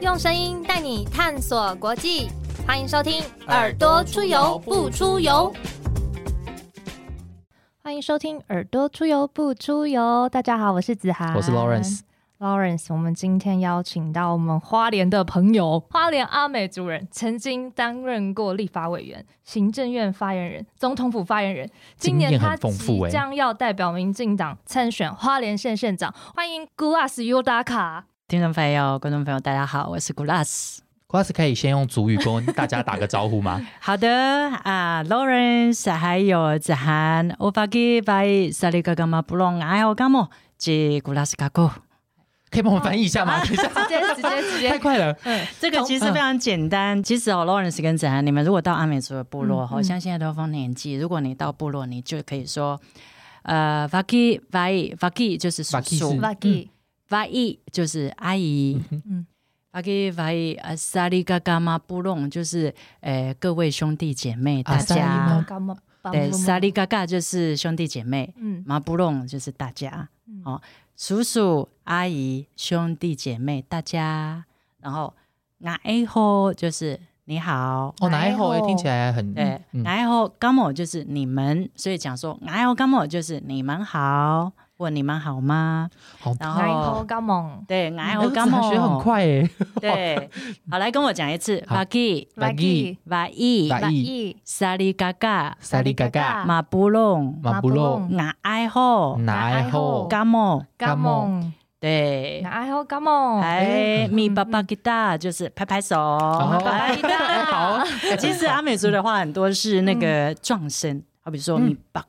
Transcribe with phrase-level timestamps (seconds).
[0.00, 2.30] 用声音带你探索国际，
[2.66, 5.52] 欢迎收听《耳朵出游不出游》。
[7.82, 10.00] 欢迎收听《耳朵出游不出游》。
[10.30, 12.00] 大家好，我是子涵，我是 Lawrence。
[12.38, 21.68] Lawrence，我们今天邀请到我们花莲的朋友，花莲阿美族人，曾经担任过立法委员、行政院发言人、总统府发言人。
[21.98, 26.14] 今年他即将要代表民进党参选花莲县县长。
[26.34, 28.06] 欢迎 Gulas U 打卡。
[28.30, 30.78] 听众朋友、观众朋友，大家好，我是 Gulas。
[31.08, 33.60] Gulas 可以先用主语跟大家打个招呼吗？
[33.82, 34.08] 好的
[34.62, 40.30] 啊，Lawrence，还有子涵，我发给拜萨利格格马布隆，还有干么？
[40.56, 41.68] 吉 Gulas 卡古。
[42.50, 43.42] 可以帮我翻译一下吗？
[43.44, 43.64] 直接
[44.14, 45.12] 直接直接，太快了。
[45.24, 47.02] 嗯，这个其实非常简单。
[47.02, 50.94] 其实哦，Lawrence 跟子涵，你们如果到阿美族的部落，好像现在都分年纪。
[50.94, 52.80] 如果你到部落，你就可以说，
[53.42, 56.68] 呃，Vaki Vai Vaki 就是叔叔，Vaki
[57.10, 59.26] Vai 就是阿姨，嗯
[59.72, 65.44] ，Vaki Vai 啊，萨利嘎嘎嘛布隆就是呃各位兄弟姐妹大家，
[66.12, 70.08] 对，萨利嘎嘎就是兄弟姐妹，嗯，马布隆就是大家，
[70.44, 70.62] 哦。
[70.96, 74.44] 叔叔、阿姨、兄弟姐妹，大家，
[74.80, 75.14] 然后
[75.58, 77.00] 那哎吼就是
[77.30, 84.50] 你好，哦，那哎吼听起来很对，那哎吼干么就是你们，所以讲说那哎吼干么就是你们好。
[84.78, 85.90] 问你们好吗？
[86.20, 89.46] 好，然后干梦，对，爱好干梦学很快诶。
[89.78, 90.30] 对，
[90.70, 107.82] 好，来跟我讲一次，Vagi，Vagi，Vagi，萨利嘎嘎，萨利嘎嘎，马布隆，马布隆，爱爱好，爱好，干梦，干梦，对，爱好干梦，哎，咪爸爸吉他就是拍拍手， 好。
[108.18, 112.04] 其实阿美族的话很多是那个撞声，好比说咪爸。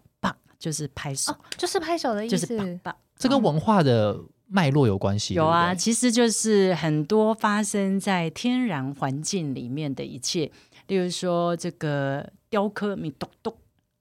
[0.61, 2.79] 就是拍手，就是拍手的意思。
[3.17, 5.33] 这跟文化的脉络有关系。
[5.33, 10.51] 有啊，其实就是很多发生在天然环境里面的一切，
[10.85, 13.51] 例如说这个雕刻咪咚咚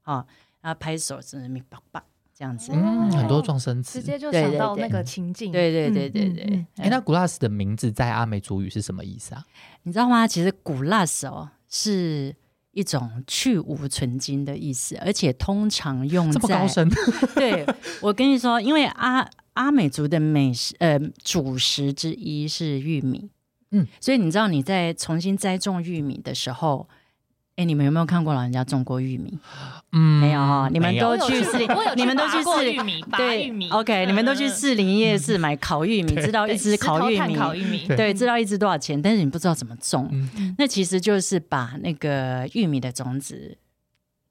[0.03, 0.27] 啊，
[0.61, 2.05] 然后拍手是咪叭叭
[2.41, 2.73] 这样子。
[2.73, 5.53] 嗯，很多撞声词，直接就想到那个情境。
[5.53, 6.67] 对对对对对。
[6.77, 9.45] 哎，那 glass 的名字在阿美族语是什么意思啊？
[9.83, 10.27] 你知道吗？
[10.27, 12.35] 其实 glass 哦是。
[12.73, 16.89] 一种去无存精的意思，而且通常用这么高深。
[17.35, 17.67] 对
[18.01, 23.29] 我跟你说，因为阿阿美族的美食呃主食之一是玉米，
[23.73, 26.89] 嗯，所以你知道你在重新栽种玉米的时候。
[27.61, 29.39] 哎，你们有没有看过老人家种过玉米？
[29.93, 30.71] 嗯，没有哈。
[30.73, 33.69] 你们都去市林，你们都去士林对玉米。
[33.69, 40.11] OK，你们都去士林夜市买烤玉米，知道一只烤玉米，烤玉米，对，知道一只多少钱，但是你不知道怎么种。
[40.57, 43.59] 那其实就是把那个玉米的种子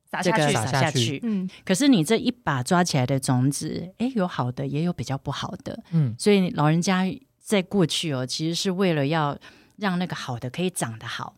[0.09, 1.19] 撒下去，撒下去。
[1.22, 5.79] 嗯，可是你这一把抓起来的种子，哎，有好的，也有比较不好的。
[5.91, 7.06] 嗯，所以老人家
[7.39, 9.38] 在过去哦，其实是为了要
[9.75, 11.35] 让那个好的可以长得好。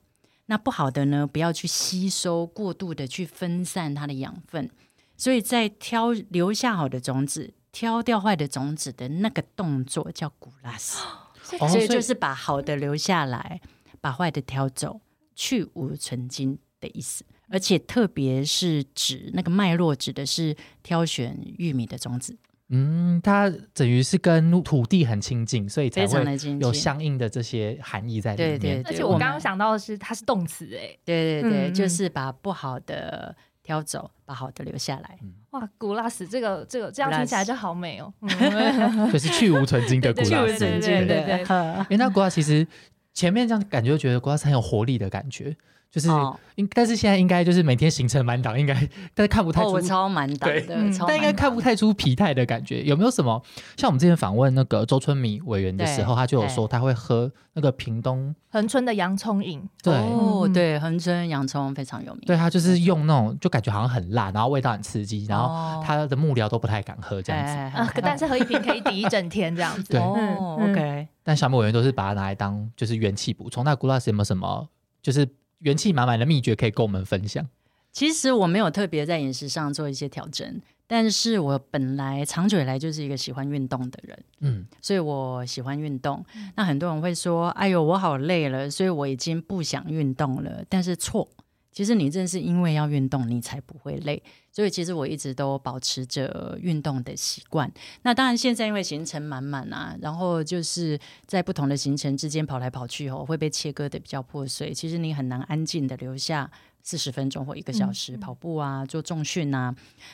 [0.51, 1.25] 那不好的呢？
[1.25, 4.69] 不要去吸收过度的去分散它的养分，
[5.16, 11.01] 所以在挑留下好的种子，挑掉坏的种子的那个动作叫古拉斯，
[11.41, 13.62] 所以就是把好的留下来，
[14.01, 15.00] 把坏的挑走，
[15.34, 17.23] 去无存精的意思。
[17.47, 22.38] 而且特别是指那个脉络，指的是挑选玉米的种子。
[22.74, 28.59] 嗯，它等于是跟土地很亲近，所以才会有相应的这些含义在里面。
[28.59, 30.98] 对对，而且我刚刚想到的是，它是动词哎。
[31.04, 35.20] 对对对，就是把不好的挑走，把好的留下来。
[35.50, 38.14] 哇，古拉斯这个这个这样听起来就好美哦。
[39.12, 41.44] 可是去无存精的古拉斯，去无存精对对。
[41.44, 42.66] 哎， 那古拉其实
[43.14, 45.58] 前面这样感觉，觉得古拉斯很有活力的感觉。
[45.91, 46.07] 就是，
[46.56, 48.74] 应但是现在应该就是每天行程满档，应该
[49.13, 52.81] 但是看不太出我超满档的，但应该看不太出疲态的感觉。
[52.84, 53.44] 有没有什么
[53.75, 59.62] 像我们之前访问那个周春米委员的时候，他就有说他会喝那个屏东恒春的洋葱饮。
[59.84, 62.22] 对，哦，对，恒春洋葱非常有名。
[62.25, 67.91] 对他就是用那种就感觉好像很辣，然后味道很刺激，然后他的幕僚都不太敢喝这样子。
[68.01, 69.91] 但是喝一瓶可以抵一整天这样子。
[69.91, 71.10] 对，OK。
[71.21, 73.66] 但小米委员都是把它拿来当就是元气补充。
[73.66, 74.69] 那古拉斯有没有什么
[75.01, 75.27] 就是？
[75.62, 77.48] 元气满满的秘诀可以跟我们分享。
[77.92, 86.24] 其实我没有特别在饮食上做一些调整，但是我本来长久以来就是一个喜欢运动的人，嗯，所以我喜欢运动。
[86.56, 91.28] 那很多人会说：“哎呦，我好累了，所以我已经不想运动了。”但是错。
[91.71, 94.21] 其实你正是因为要运动，你才不会累。
[94.51, 97.71] 所以其实我一直都保持着运动的习惯。
[98.01, 104.73] 那当然现在因为行程满满啊，然后就是在不同的行程之间跑来跑去哦，会被切割的比较破碎。
[104.73, 106.51] 其实你很难安静的留下
[106.83, 109.73] 四十分钟或一个小时跑步啊，做重训啊。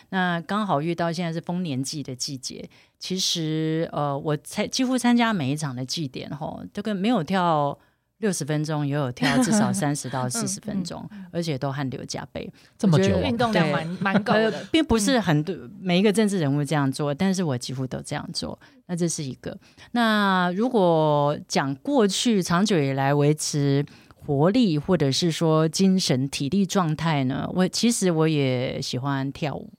[0.10, 2.70] 那刚好遇到现在是丰年祭的季节，
[3.00, 7.76] 其实呃，我才几乎参加每一场的祭典吼，这个没有跳。
[8.20, 18.60] 六十分钟，也有跳至少 三十到四十分钟，而且都汗流浃背，这么久，运动量蛮蛮够的， 并不是很多每一个政治人物这样做，但是我几乎都这样做。
[18.88, 19.58] 那这是一个。
[19.92, 23.86] 那如果讲过去长久以来维持
[24.26, 27.50] 活力，或者是说精神体力状态呢？
[27.54, 29.72] 我其实我也喜欢跳舞。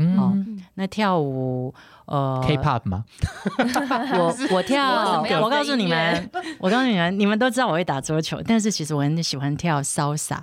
[0.00, 1.74] 嗯，那跳舞。
[2.06, 3.04] 呃，K-pop 吗？
[4.18, 10.40] 我 我跳，我告诉你们，我告诉你们，你们都知道我会打桌球，但是其实我很喜欢跳 salsa。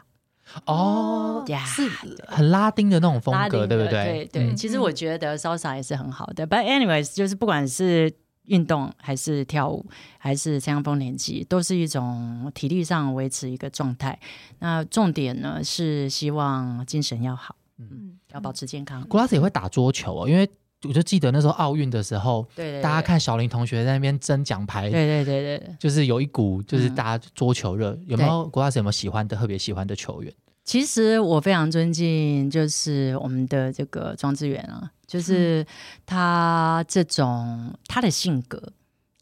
[0.65, 1.89] 哦，是
[2.25, 4.29] 很拉丁的那种风格，对不对？
[4.31, 6.47] 对对，其实我觉得 salsa 也是很好的。
[6.47, 8.13] But anyways，就是不管是
[8.45, 9.85] 运动还是跳舞，
[10.17, 14.17] 还是这样风年纪，都是一种体力上维持一个状态。
[14.59, 19.01] 那重点呢是希望精神要好，嗯，要保持健康。
[19.07, 20.49] 古拉斯也会打桌球哦，因为。
[20.83, 27.97] 我就记得那时候奥运的时候，对大家看小林同学在那边争奖牌，对对对对，就是有一股就是大家桌球热。
[28.05, 30.31] 有没有国家有没有喜欢的特别喜欢的球员？
[30.63, 35.65] 其实我非常尊敬，就是我们的这个庄志远啊，就是
[36.05, 38.61] 他这种他的性格，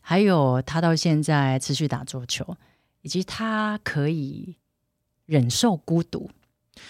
[0.02, 2.58] 还有他到现在持续打桌球，
[3.02, 4.58] 以及他可以
[5.26, 6.30] 忍受孤独。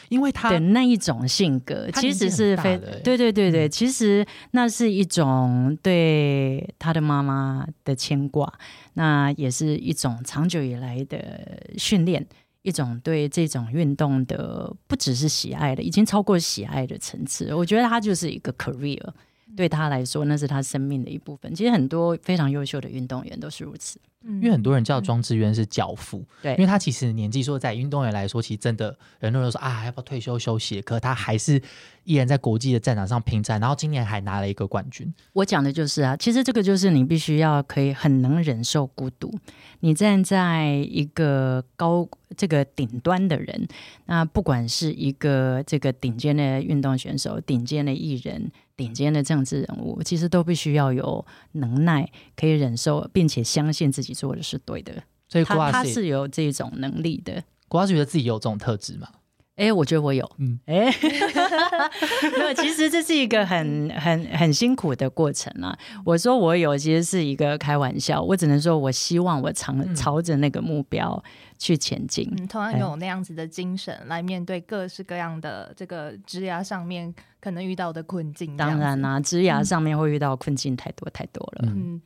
[0.09, 8.51] 因为他的那一种性格，其实是非对对对对，其实那是一种对他的妈妈的牵挂，
[8.93, 11.17] 那也是一种长久以来的
[11.77, 12.25] 训练，
[12.61, 17.53] 一种对这种运动的不只是喜爱的，已经超过喜爱的层次。
[17.53, 19.01] 我觉得他就是一个 career，
[19.55, 21.53] 对他来说那是他生命的一部分。
[21.55, 23.99] 其实很多非常优秀的运动员都是如此。
[24.27, 30.81] 因为很多人叫庄志渊是教父，对，因为他其实年纪说在运动员来说，其实真的很多人说啊，要不要退休休息？
[30.81, 31.61] 可他还是
[32.05, 35.13] 依然在国际的战场上拼战，然后今年还拿了一个冠军。
[35.33, 39.29] 我讲的就是啊，其实这个就是你必须要可以很能忍受孤独，
[39.81, 42.07] 你站在一个高
[42.37, 43.67] 这个顶端的人，
[44.05, 48.51] 那不管是一个这个顶尖的运动选手、顶尖的艺人。
[48.77, 52.05] 顶尖的政治人物，其实都必须要有能耐，
[52.35, 55.01] 可以忍受，并且相信自己做的是对的。
[55.29, 57.41] 所以他他是有这种能力的。
[57.69, 59.07] 国华觉得自己有这种特质吗？
[59.55, 60.29] 哎，我觉得我有。
[60.37, 60.91] 嗯，哎，
[62.37, 62.53] 没有。
[62.55, 65.77] 其实这是一个很很很辛苦的过程啊。
[66.03, 68.21] 我说我有，其实是一个开玩笑。
[68.21, 71.23] 我只能说我希望我常朝着那个目标
[71.57, 72.29] 去前进。
[72.37, 78.57] 嗯，同样有那样子的精神来面对各式各样的这个枝芽上面可能遇到的困境。
[78.57, 81.71] 当然啦，枝芽上面会遇到困境太多太多了。
[81.73, 82.01] 嗯，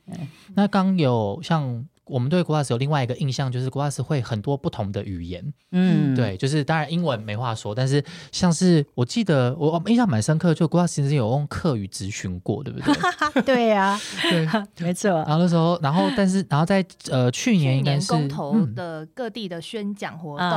[0.54, 1.84] 那刚有像。
[2.10, 5.54] 我们对 Glass 有另外一个印象，就是 Glass 会很多不同的语言。
[5.70, 12.92] 嗯，对，就是当然英文没话说，但是像是我记得我印象蛮深刻，就 Glass 其实有用客语咨询过，对不对？
[13.46, 14.48] 对呀，对，
[14.84, 15.10] 没错。
[15.10, 20.50] 然后那时候，然后但是，然后在呃去年应该是公投的各地的宣讲活动，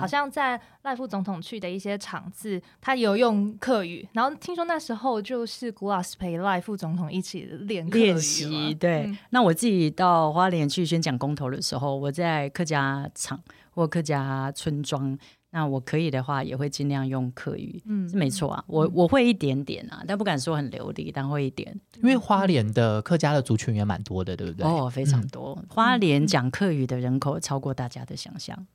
[0.00, 4.08] 好像在赖副总统去的一些场次，他有用客语。
[4.12, 8.74] 然后听说那时候就是 Glass 陪赖副总统一起练练习。
[8.74, 10.95] 对，那我自己到花莲去。
[10.96, 13.38] 演讲公投的时候，我在客家场
[13.70, 15.16] 或客家村庄，
[15.50, 17.82] 那我可以的话，也会尽量用客语。
[17.86, 21.78] 嗯，是没错啊，我我会一点点啊，但不敢说很流利，但会一点。
[22.02, 24.66] 因为花莲的客家的族群也蛮多的，对不对？
[24.66, 28.66] 哦，非常多，花莲讲客语的人口超过大家的想象。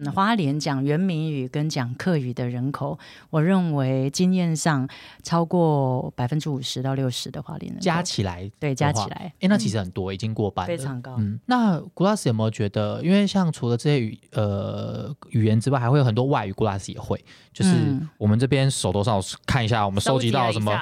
[0.00, 4.88] 嗯，花莲讲原名语跟讲客语的人口，我认为经验上
[5.22, 11.16] 超过百分之五十到六十的花莲人加起来，对，加起来，哎，那其实很多，已经过半，非常高。
[11.18, 17.70] 嗯，那古拉斯有没有觉得，因为像除了这些语呃语言之外，还会有很多外语，古拉斯也会，就是
[18.16, 20.72] 我们这边手头上看一下，我们收集到什么，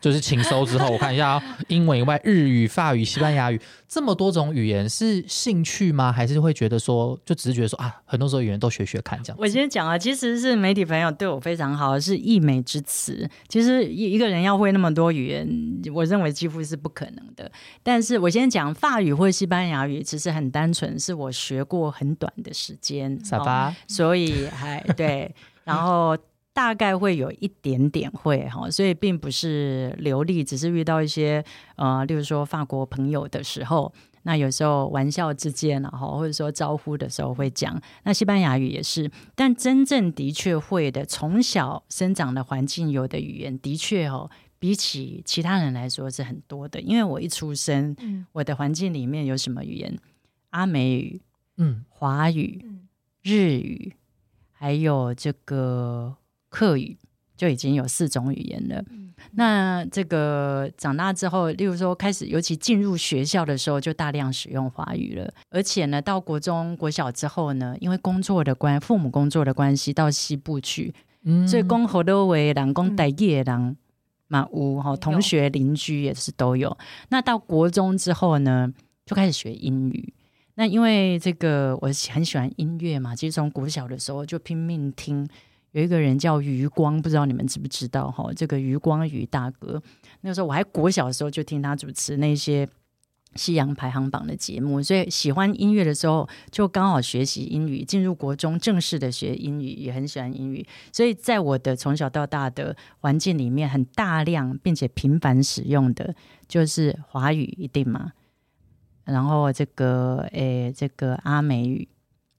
[0.00, 3.60] 就是请收之后，我看一下英文以外，日语、法语、西班牙语。
[3.88, 6.12] 这么多种语言是兴趣吗？
[6.12, 9.38] 还是会觉得说，就只是觉得说啊，很多时候语言都学学看这样。
[9.40, 13.28] 我先讲啊，其实是媒体朋友对我非常好，是溢美之词。
[13.48, 15.48] 其实一一个人要会那么多语言，
[15.94, 17.50] 我认为几乎是不可能的。
[17.82, 23.74] 但是我先讲法语或西班牙语，其实很单纯，是我学过很短的时间，好吧？
[23.86, 26.14] 所以还对，然后。
[26.58, 31.44] 大概会有一点点会哈，所以并不是流利，只是遇到一些
[31.76, 33.92] 呃，例如说法国朋友的时候，
[34.24, 37.80] 那有时候玩笑之间然后或者说招呼的时候会讲。
[38.02, 46.80] 那西班牙语也是，但真正的确会的，从小生长的环境有的语言，的确哦，比起其他人来说是很多的。
[46.80, 47.94] 因为我一出生，
[48.32, 49.96] 我的环境里面有什么语言？
[50.50, 51.22] 阿美语，
[51.58, 52.64] 嗯，华语，
[53.22, 53.94] 日语，
[54.50, 56.16] 还有这个。
[56.48, 56.96] 客语，
[57.36, 58.84] 就已经有四种语言了。
[59.32, 65.28] 那这个长大之后，例如说开始，尤其进入学校的时候，就大量使用华语了。
[65.50, 70.94] 而且呢，到国中、国小之后呢，因为工作的关，父母工作的关系，到西部去，
[71.48, 73.76] 所以公侯都为人公带夜郎
[74.28, 76.78] 满屋哈，同学邻居也是都有。
[77.08, 78.72] 那到国中之后呢，
[79.04, 80.14] 就开始学英语。
[80.54, 85.28] 那因为这个我很喜欢音乐嘛，其实从国小的时候就拼命听。
[85.72, 88.32] 有一个人叫余光，不知道你们知不知道哈？
[88.34, 89.80] 这个余光余大哥，
[90.22, 92.66] 那个时候我还国小的时候就听他主持那些
[93.34, 97.84] 西洋排行榜的节目，所以喜欢音乐的时候就刚好学习英语。
[97.84, 100.66] 进入国中正式的学英语，也很喜欢英语。
[100.90, 106.14] 所以在我的从小到大的环境里面，很大量并且频繁使用的
[106.48, 108.12] 就是华语，一定嘛？
[109.04, 111.86] 然后这个诶，这个阿美语、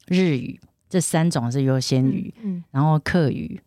[0.08, 0.60] 日语。
[0.90, 3.62] 这三种是优先语，嗯，然后客语、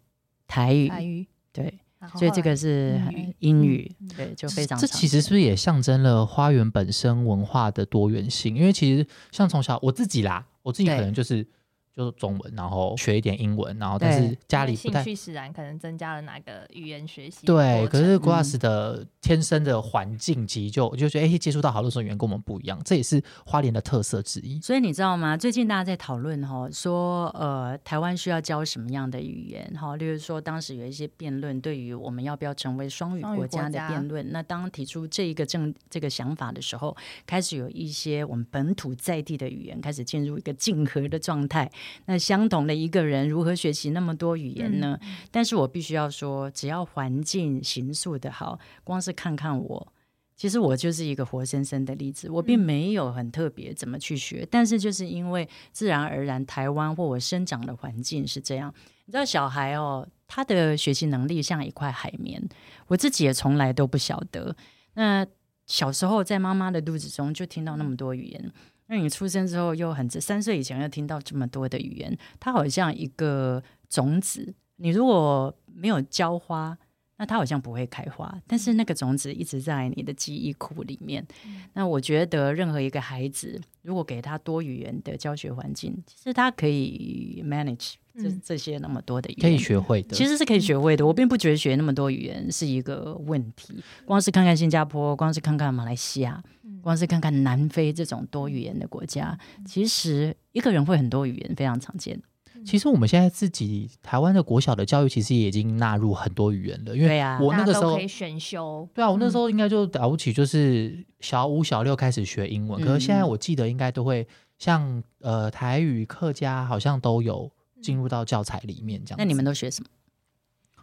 [0.47, 1.81] 台语，台语对，
[2.17, 3.00] 所以这个是
[3.38, 4.79] 英语，对，就非常。
[4.79, 8.57] 这其实是不是也象征了花园本身文化的多元性？
[8.57, 11.47] 因为其实像从小我自己啦，我自己可能就是。
[11.95, 17.47] 就是中文，然后学一点英文，然后但是家里兴趣使然，可能增加了哪个语言学习。
[17.47, 24.59] 对，可是 Glass 的天生的环境其实就就觉得，哎，接触到好多种语言跟我们不一样，这也是花莲的特色之一。
[24.61, 25.37] 所以你知道吗？
[25.37, 29.71] 最近大家在讨论哈，说呃，台湾需要教什么样的语言？
[29.79, 34.33] 哈，例如说当时有一些辩论，对于我们要不要成为双语国家的辩论。
[34.33, 36.97] 那当提出这一个正这个想法的时候，
[37.27, 41.71] 开始有一些我们本土在地的语言开始进入一个竞合的状态。
[42.07, 44.99] 那相同的一个人如何学习那么多语言呢？
[45.31, 49.93] 但是我必须要说，只要环境形塑的好，光是看看我，
[50.37, 52.29] 其实我就是一个活生生的例子。
[52.31, 58.73] 我并没有很特别怎么去学，但是就是因为自然而然，台湾或我生长的环境是这样。
[59.07, 62.43] 你知道，小孩哦，他的学习能力像一块海绵，
[62.87, 64.55] 我自己也从来都不晓得。
[64.95, 65.27] 那
[65.67, 68.53] 小时候在妈妈的肚子中就听到那么多语言。
[68.93, 76.77] 那你出生之后又很三岁以前又听到这么多的语言，它好像一个种子，你如果没有浇花，
[77.17, 78.39] 那它好像不会开花。
[78.47, 81.27] 但是那个种子一直在你的记忆库里面。
[81.73, 87.95] 那我觉得任何一个孩子，如果给他多语言的教学环境，其实他可以 manage。
[88.14, 91.07] 这这些那么多的语言可以学会的，其实是可以学会的。
[91.07, 93.83] 我并不觉得学那么多语言是一个问题。
[94.04, 96.42] 光是看看新加坡，光是看看马来西亚，
[96.83, 102.21] 光是看看南非这种多语言的国家，其实一个人会很多语言非常常见。
[102.64, 106.97] 其实我们现在自己台湾的国小的教育，其实也已经纳入很多语言了。
[106.97, 108.88] 因为我那个时候可以选修。
[108.95, 112.81] 对啊，我那时候应该就了不起，就是小五、小六开始学英文。
[112.81, 114.25] 可是现在我记得应该都会
[114.59, 117.50] 像呃台语、客家，好像都有。
[117.83, 119.89] 进入到教材里面这样，那你们都学什么？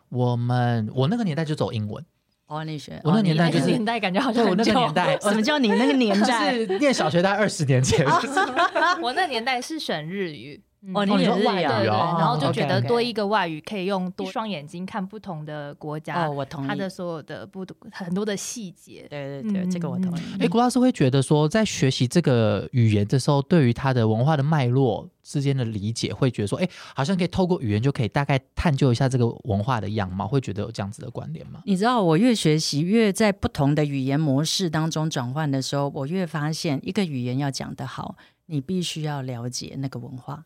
[0.10, 2.03] 我们我那个年代就走英文。
[2.48, 6.53] 哦，你学我那个年代就是年代，感觉好像我那个年代， 什么叫你那个年代？
[6.65, 8.03] 是念小学在二十年前。
[9.01, 10.62] 我那年代是选日语。
[10.93, 16.25] 哦，你是外语，然后就觉得多一个外语可以用多双眼睛看不同的国家。
[16.25, 16.67] 哦，我同意。
[16.69, 19.05] 它的所有的不很多的细节。
[19.09, 20.21] 对对对，这个我同意。
[20.39, 31.62] 哎，郭老师会觉得说，在学习这个语言的时候，对于它的文化的脉络之间的理解，会觉得说，哎，好像可以透过语言就可以大概探究一下这个文化的样貌，会觉得有这样子的关联吗？
[31.65, 40.45] 你知道，我越学习，越在不同的语言模式当中转换的时候，我越发现，一个语言要讲得好，你必须要了解那个文化。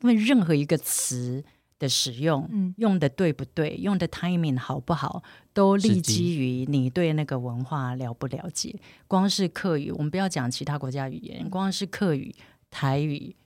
[0.00, 1.42] 因为任何一个词
[1.78, 5.22] 的使用，嗯用的对不对，用的 timing 好不好，
[5.52, 8.78] 都立基于你对那个文化了不了解。
[9.06, 12.34] 光是客语，我们不要讲其他国家语言，光是客语、
[12.70, 13.36] 台语、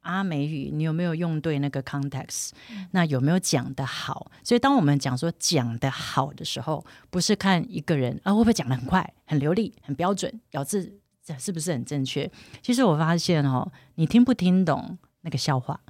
[0.00, 2.50] 阿美语，你有没有用对那个 context？
[2.92, 4.30] 那有没有讲的好？
[4.44, 11.00] 所以，当我们讲说讲的好的时候，不是看一个人啊会不会讲的很快、很流利、很标准，咬字
[11.38, 12.30] 是不是很正确？
[12.60, 15.80] 其实我发现哦，你听不听懂那个笑话？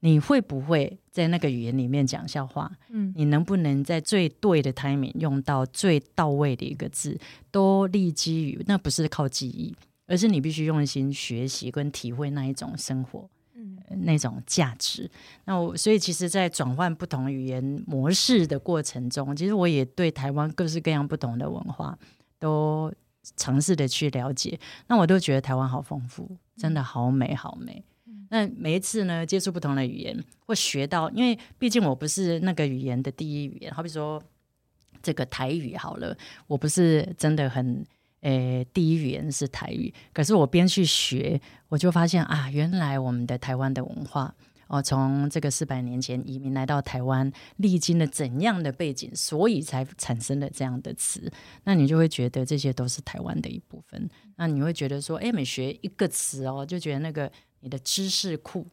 [0.00, 2.70] 你会不会在那个语言里面讲笑话？
[2.90, 7.18] 嗯，你能不能在最对的 timing 用到最到位的一个字，
[7.50, 9.74] 都立基于那不是靠记忆，
[10.06, 15.10] 而是你必须用心学习跟体会那一种生活，嗯，那种价值。
[15.44, 21.98] 那我所以其实，在转换不同语言模式的过程中，其实我也对台湾各式各样不同的文化
[22.38, 22.92] 都
[23.36, 24.58] 尝试的去了解。
[24.86, 27.82] 那我都觉得台湾好丰富，真的好美，好美。
[28.30, 34.22] 那每一次呢，接触不同的语言，或学到，因为毕竟我不是那个语言的第一语言，好比说
[35.02, 36.16] 这个台语好了，
[36.46, 37.84] 我不是真的很，
[38.20, 44.34] 诶，第一语言是台语，可是我边去学，我就发现啊，原来我们的台湾的文化，
[44.66, 51.32] 哦，从这个四百年前移民来到台湾，历经了怎样的背景，所以才产生了这样的词。
[51.64, 54.10] 那你就会觉得这些都是台湾的一部分。
[54.36, 57.30] 那你会觉得说，哎，每学一个词哦，就觉得那个
[57.60, 58.66] 你的知识库。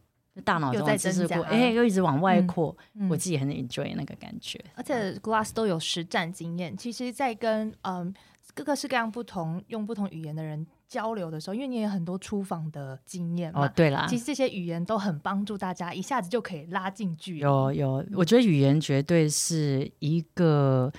[0.44, 2.76] 大脑中的知识库，哎，又一直往外扩，
[3.08, 4.62] 我自己很 enjoy 那个感觉。
[4.74, 8.12] 而且 Glass 都有实战经验，其实，在跟嗯
[8.52, 17.38] 各个式各样不同用不同语言的人交流的时候，因为你有很多出访的经验嘛，哦，对啦，其实这些语言都很帮助大家一下子就可以拉近距离。
[17.40, 20.92] 有有，我觉得语言绝对是一个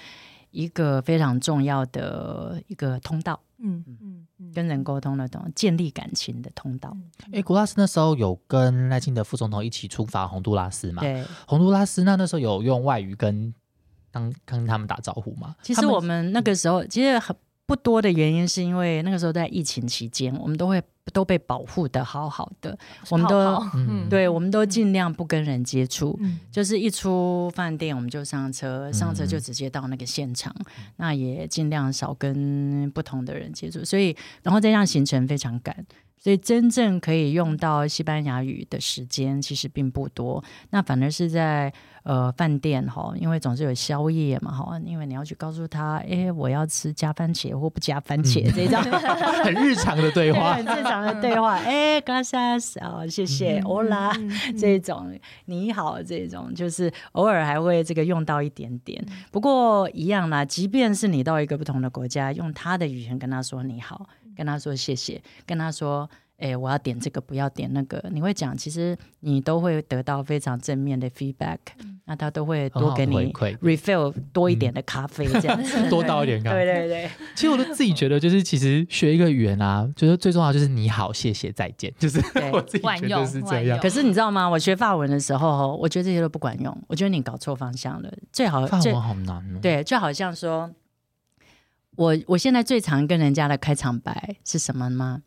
[0.49, 3.39] 一个非常重要的一个通道。
[3.59, 4.27] 嗯嗯。
[4.53, 6.95] 跟人沟通的种建立感情的通道。
[7.31, 11.01] 哎，古拉斯那时候有跟赖清德副总统一起出发洪都拉斯嘛？
[11.01, 13.53] 对，洪都拉斯那那时候有用外语跟
[14.11, 15.55] 当跟他们打招呼吗？
[15.63, 17.35] 其实我们那个时候其实很
[17.67, 20.81] 不多的原因，是因为那个时候在疫情期间，我们都会。
[21.13, 22.77] 都被保护的好好的，
[23.09, 23.63] 我们都，
[24.09, 26.19] 对，我们都尽量不跟人接触，
[26.51, 30.53] 就是一出饭店我们就上车，上车就直接到那个现场，
[30.97, 35.85] 那也尽量少跟不同的人接触，所以，然后再让行程非常赶。
[36.27, 41.71] 所以真正可以用到西班牙语的时间其实并不多，那反而是在
[42.03, 48.77] 呃饭店哈，因为总是有宵夜嘛哈，因为你要去告诉他，哎，我要吃加番茄或不加番茄这种
[49.41, 54.11] 很日常的对话，很正常的对话，哎，gracias 啊，谢谢，hola
[54.59, 64.09] 这种你好这种，就是偶尔还会这个用到一点点，不过一样啦，即便是你到一个不同的国家，用他的语言跟他说你好。
[64.37, 68.01] 跟他说谢谢，跟他说，哎，我要点这个，不要点那个。
[68.11, 71.57] 你会讲，其实你都会得到非常正面的 feedback，
[72.05, 76.63] 那他都会多给你 refill 多一点的咖啡，这样子多倒一点咖啡。
[76.63, 82.19] 对对对，其实我都自己觉得，就是其实学一个语言啊，觉得最重要就是你好，谢谢，再见，就是
[82.53, 83.79] 我自己觉得是这样。
[83.79, 84.47] 可是你知道吗？
[84.47, 86.77] 我学法文的时候，我觉得这些都不管用。
[86.87, 89.59] 我觉得你搞错方向了，最好法文好难哦。
[89.59, 90.69] 对，就好像说。
[91.97, 95.23] 我我现在最常跟人家的开场白是什么吗？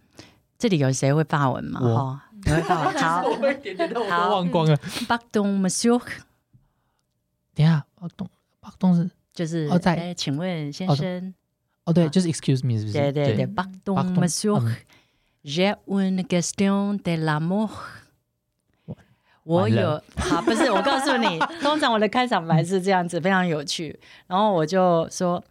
[0.56, 1.80] 这里有谁会发文吗？
[1.82, 2.96] 哦，你会发文？
[2.96, 4.78] 好，我会点点头，我都忘光了。
[5.08, 6.00] 巴东 Monsieur，
[7.54, 8.28] 等下，巴东，
[8.60, 11.34] 巴东是就是哦，在，请问先生，
[11.84, 12.92] 哦对，就是 Excuse me，是不是？
[12.92, 17.68] 对对对，巴东 Monsieur，J'ai une question de l'amour。
[19.42, 25.42] 我有，好，不是，我告诉你， 通常我的开场白是这样子，非常有趣，然后我就说。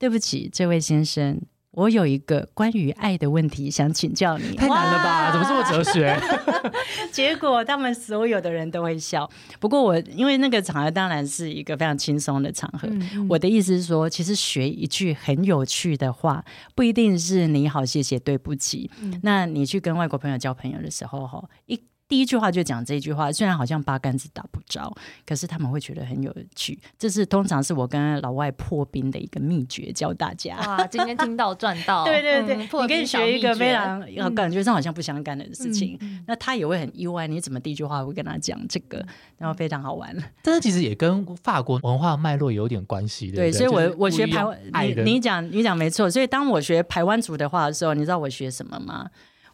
[0.00, 1.38] 对不起，这位先生，
[1.72, 4.56] 我有一个关于爱的问题想请教你。
[4.56, 5.30] 太难了吧？
[5.30, 6.18] 怎么这么哲学？
[7.12, 9.28] 结果他们所有的人都会笑。
[9.58, 12.88] 不过我因为那个场合当然是一个非常轻松的场合。
[13.28, 16.42] 我的意思是说，其实学一句很有趣的话，
[16.74, 18.90] 不一定是你好、谢谢、对不起。
[19.22, 21.78] 那你去跟外国朋友交朋友的时候，哈一。
[22.10, 24.92] 第一句话就讲这句话，虽然好像八竿子打不着，
[25.24, 26.76] 可是他们会觉得很有趣。
[26.98, 30.56] 这是通常是我跟老外破冰的一个秘诀，教大家。
[30.56, 32.04] 哇，今天听到赚到！
[32.04, 35.96] 对 对对，你可以学一个非常感觉上好像不相干的事情，
[36.26, 37.28] 那他也会很意外。
[37.28, 39.06] 你怎么第一句话会跟他讲这个？
[39.38, 40.12] 然后非常好玩。
[40.42, 43.36] 但是其实也跟法国文化脉络有点关系的。
[43.36, 46.10] 对，所以我我学台湾，你你讲你讲没错。
[46.10, 49.08] 所以当我学台湾族的话的时候，你知道我学什么吗？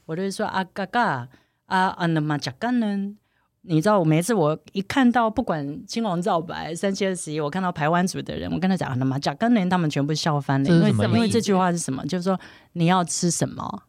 [0.07, 1.29] 我就说啊嘎嘎。
[1.66, 3.14] 啊，安那嘛，加干呢？
[3.66, 10.70] 你知道，我每次我一看到不管青黄皂白、三七二十一，我看到台湾族的人，我跟他讲安那嘛，加干呢，他们全部笑翻了。
[10.70, 12.05] 因为因为这句话是什么？
[12.07, 12.38] 就是说。
[12.79, 13.83] 你要吃什么？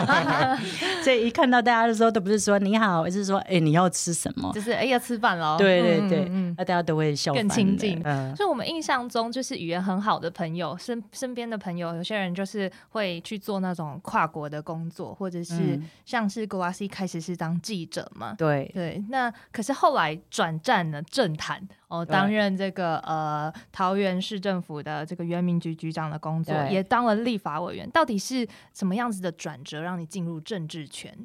[1.02, 4.52] 所以一看到大家的时候，都不是说你好，而是说哎，你要吃什么？
[4.52, 5.56] 就是哎，要吃饭喽。
[5.56, 7.98] 对对对，那大家都会笑，更亲近。
[8.36, 18.34] 所以，我们印象中就是语言很好的朋友，身身边的朋友，有些人就是会去做那种跨国的工作，或者是像是格瓦西开始是当记者嘛。
[18.36, 19.15] 对对，那
[19.52, 21.66] 可是后来转战了政坛。
[21.88, 27.88] 哦，担任这个呃桃园市政府的这个原民局局长的工作，也当了立法委员。
[27.90, 31.16] 到底是什么样子的转折，让你进入政治圈？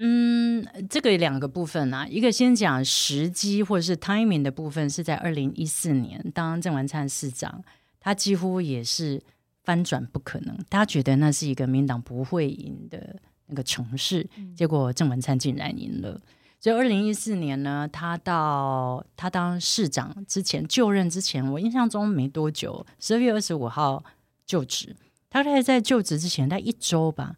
[0.00, 7.62] 嗯，这个两个部分啊，一个先讲时机或者是 timing 的部分，是在二零一四年当郑文灿市长，
[8.00, 9.22] 他几乎也是
[9.62, 16.20] 翻转不可能，大家觉得那是一个民党不会赢的那个城市，结果郑文灿竟然赢了。
[16.60, 24.02] 所以，二零一四年呢，他到他当市长之前就任之前，我印象中没多久，十二月二十五号
[24.44, 24.96] 就职。
[25.30, 27.36] 他大概在就职之前，在一周吧，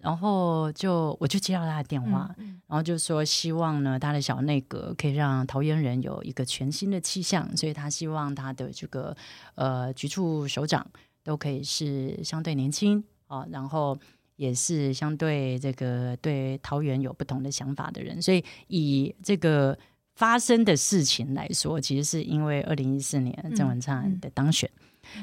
[0.00, 2.34] 然后就我就接到他的电话，
[2.66, 9.14] 然后就说希望呢，他的小内阁可以让桃园人有一个全新的气象，所以他希望他的这个
[9.54, 10.86] 呃局处首长
[11.22, 13.98] 都可以是相对年轻啊，然后。
[14.40, 19.78] 也是相对这个对桃园有不同的想法的人，所以以这个
[20.14, 24.70] 发生的事情来说，其实是因为二零一四年郑文灿的当选。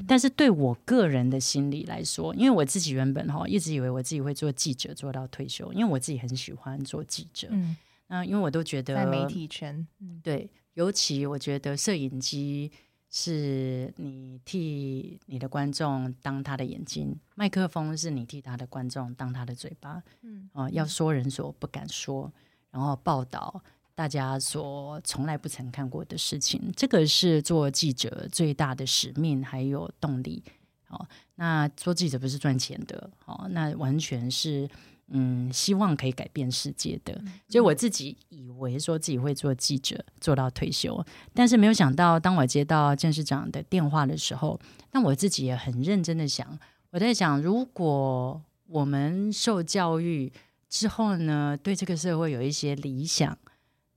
[0.08, 7.48] 但是对我个人的心理来说，因为我自己原本哈一直以为我自己会做记者做到退休，因为我自己很喜欢做记者。
[7.50, 7.76] 嗯，
[8.10, 9.88] 那因为我都觉得在媒体圈，
[10.22, 12.72] 对，尤其我觉得摄影机
[13.20, 20.04] 是你替你的观众当他的眼睛，麦克风是你替他的观众当他的嘴巴。
[20.22, 22.32] 嗯，啊，要说人所不敢说，
[22.70, 23.64] 然后报道。
[23.96, 30.44] 大家所从来不曾看过的事情，这个是做记者最大的使命还有动力。
[30.90, 31.04] 哦，
[31.34, 34.70] 那做记者不是赚钱的，哦，那完全是
[35.10, 37.14] 嗯，希望可以改变世界的。
[37.48, 44.60] 所以我自己以为说自己会做记者做到退休，但是没有想到，当我接到郑市长的电话的时候，
[44.92, 46.60] 那我自己也很认真的想，
[46.92, 50.32] 我在想，如果我们受教育
[50.70, 53.38] 之后呢，对这个社会有一些理想。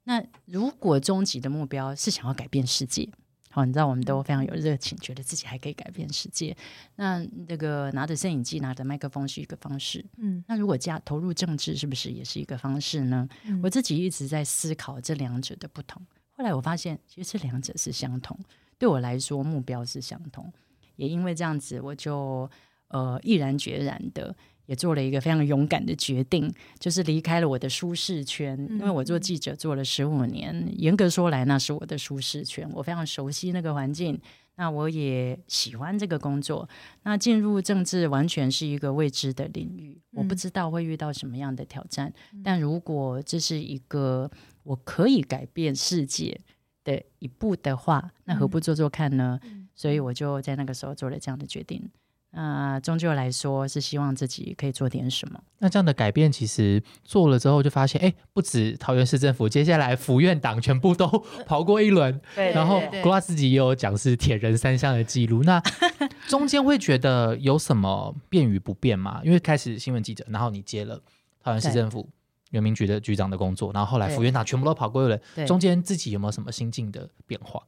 [0.05, 3.09] 那如果终极的目标是想要改变世界，
[3.53, 6.57] 好，你知道我们都非常有热情，觉得自己还可以改变世界。
[6.95, 13.29] 那那个拿着摄影机、拿着麦克风是一个方式，嗯，那如果加投入政治，是不是也是一个方式呢？
[13.61, 16.01] 我自己一直在思考这两者的不同。
[16.31, 18.39] 后来我发现，其实这两者是相同。
[18.79, 20.53] 对我来说，目标是相同，
[20.95, 22.49] 也因为这样子，我就
[22.89, 24.35] 呃毅然决然的。
[24.71, 28.57] 也做了一个非常勇敢的决定，就是离开了我的舒适圈。
[28.71, 32.71] 因为我做记者做了十五年，严格说来，那是我的舒适圈。
[32.73, 34.17] 我非常熟悉那个环境，
[34.55, 36.69] 那我也喜欢这个工作。
[37.03, 42.13] 那进入政治完全是一个未知的领域，我不知道会遇到什么样的挑战。
[42.45, 44.31] 但如果这是一个
[44.63, 46.41] 我可以改变世界
[46.85, 49.41] 的一步的话，那何不做做看呢？
[49.75, 51.91] 所以我就在那个时候做了这样的决定。
[52.33, 55.41] 那终究来说是希望自己可以做点什么。
[55.59, 61.07] 那这样的改变其实做了之后，就发现哎，不止桃园市政府，接下来府院党全部都
[61.45, 62.21] 跑过一轮。
[62.37, 65.43] 对，然后郭拉自己也有讲是铁人三项的记录。
[65.43, 65.61] 那
[66.29, 69.21] 中间会觉得有什么变与不变吗？
[69.25, 71.03] 因为开始新闻记者，然后你接了
[71.43, 72.09] 桃园市政府
[72.51, 77.61] 原民局的局长的工作，然后后来府院党全部都跑过一轮，中间自己有没有什么心境的变化？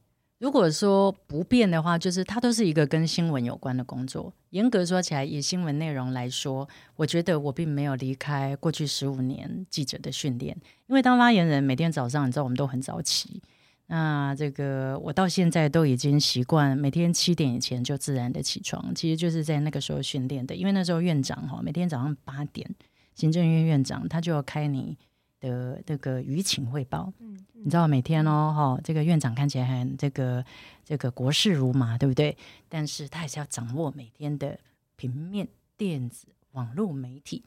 [0.42, 4.34] 如果说不变的话，就是它都是一个跟新闻有关的工作。
[4.50, 10.56] 严格说起来，以新闻内容来说，我觉得我并没有离开过去十五年记者的训练。
[10.88, 13.40] 因为当发言人，每天早上你知道我们都很早起，
[13.86, 20.56] 那这个我到现在都已经习惯每天七点以前就自然的起床，其实就是在那个时候训练的。
[20.56, 22.68] 因为那时候院长哈，每天早上八点，
[23.14, 24.98] 行政院院长他就要开你。
[25.42, 30.42] 的那个舆情汇报，嗯，你知道每天哦，哈，这个院长看起来很这个
[30.84, 32.36] 这个国事如麻，对不对？
[32.68, 34.56] 但是他还是要掌握每天的
[34.94, 37.42] 平面、电子、网络媒体，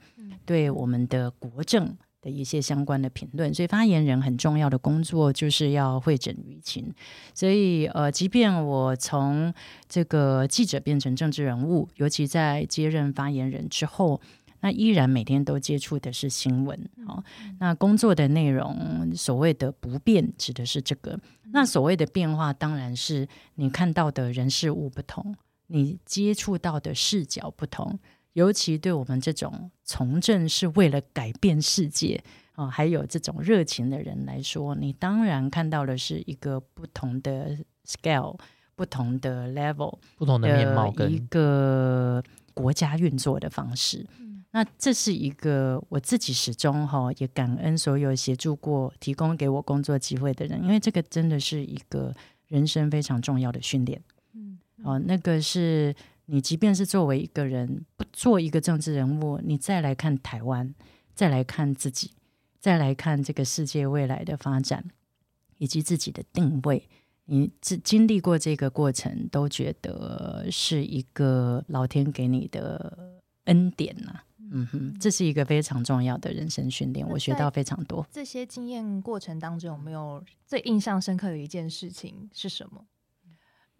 [0.45, 3.53] 对我们的国政的一些相关的评论。
[3.53, 6.93] 所以发言人很重要的工作就是要会诊舆情。
[7.33, 9.53] 所以呃，即便我从
[9.87, 14.19] 这个记者变成政治人物，尤其在接任发言人之后。
[14.65, 17.23] 那依然每天都接触的是新闻，哦，
[17.59, 21.19] 那工作的内容所谓的不变指的是这个，
[21.51, 25.35] 那所谓的变化当然是你看到的人事物不同，
[25.67, 27.99] 你接触到的视角不同，
[28.33, 32.19] 尤其对我们这种从政是为了改变世界
[32.55, 38.35] 哦，还有这种热情的人来说，你当然看到的是一个不同的 scale，
[38.75, 42.23] 不同的 level，不同的面貌跟一个
[42.55, 44.03] 国家运作的方式。
[44.55, 52.15] 那这是一个我自己始终哈也感恩所有协助过、提供给我工作机会的人，因为这个真的是一个
[52.47, 54.01] 人生非常重要的训练。
[54.31, 55.93] 嗯，哦，那个是
[56.27, 60.73] 你即便是作为一个人不做一个政治人物，你再来看台湾，
[61.13, 62.11] 再来看自己，
[62.61, 64.85] 再来看这个世界未来的发展
[65.57, 66.87] 以及自己的定位，
[67.25, 74.21] 你经经历过这个过程，都觉得是一个老天给你的恩典呐。
[74.51, 78.05] 嗯哼，这是一个非常重要的人生训练，我学到非常多。
[78.11, 82.85] 这些经验过程当中，有没有最印象深刻的一件事情是什么？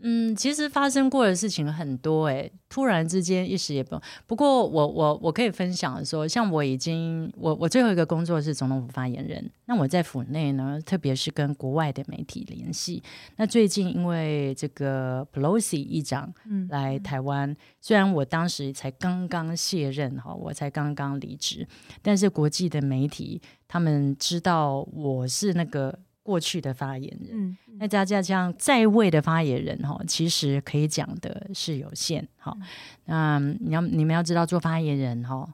[0.03, 3.99] 嗯，其实发生过的事情很多哎，突然之间一时也不。
[4.27, 13.01] 不过我我我可以分享说，像我已经我我最后一个工作是总统府发言人，那我在府内呢，特别是跟国外的媒体联系。
[13.37, 16.31] 那最近因为这个 Pelosi 议长
[16.67, 21.65] 来台湾，虽然我当时才刚刚卸任哈，我才刚刚离职，
[22.01, 25.97] 但是国际的媒体他们知道我是那个。
[26.25, 32.57] 过去的发言人，那加加像在位的发言人哈，其实可以讲的是有限哈。
[33.05, 35.47] 那你要你们要知道，做发言人哈，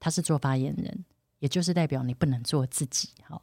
[0.00, 1.04] 他是做发言人，
[1.38, 3.40] 也就是代表你不能做自己，哈，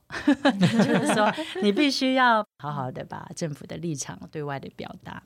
[0.60, 5.24] 就是说你必须要好好的把政府的立场对外的表达。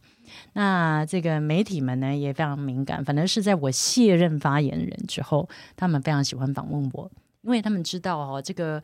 [0.53, 8.83] 那这个媒体们呢也非常敏感，反正是在我卸任发言人之后，他们非常喜欢访问我，因为他们知道哦，这个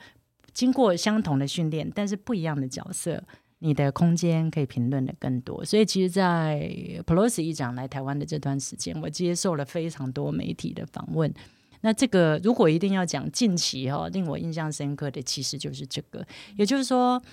[0.53, 3.23] 经过相同的训练，但是不一样的角色。
[3.59, 6.69] 你的空间可以评论的更多，所以其实，在
[7.07, 11.33] Pelosi 议长来台湾的这段时间，我接受了非常多媒体的访问。
[11.79, 17.23] 那这个如果一定要讲近期哈，令我印象深刻的，其实就是这个，也就是说，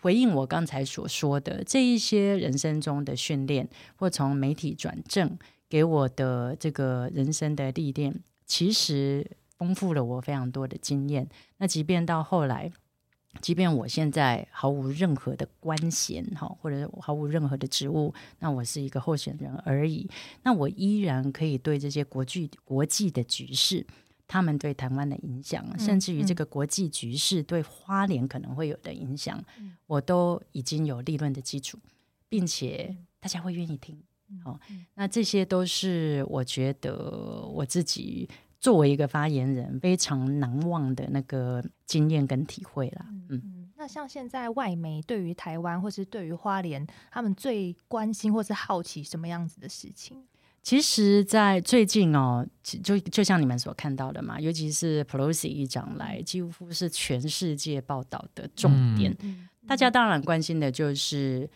[0.00, 5.38] 回应我刚才所说的这一些人生中的训练，或从媒体转正
[5.68, 9.24] 给我的这个人生的历练，其实
[9.62, 11.28] 丰富了我非常多的经验。
[11.58, 12.72] 那即便到后来。
[13.40, 20.06] 即便我现在毫无任何的官衔哈，或者毫无任何的职务，那我是一个候选人而已。
[20.42, 23.86] 那我依然可以对这些国际国际的局势，
[24.28, 29.42] 他们对台湾的影响，甚至于这个国际局势对花莲可能会有的影响，
[29.86, 31.78] 我都已经有立论的基础，
[32.28, 33.98] 并且大家会愿意听。
[34.44, 34.60] 好，
[34.92, 38.28] 那这些都是我觉得我自己。
[38.62, 43.06] 作为一个发言人，非常难忘的那个经验跟体会啦。
[43.28, 50.16] 嗯，那像现在外媒对于台湾或是对于花莲，他们最关心或是好奇什么样子的事情？
[50.62, 59.16] 其实，在最近哦，就就像你们所看到的嘛，尤其是 Pelosi 议长来，几乎是全世界报道的重点。
[59.66, 61.50] 大家当然关心的就是。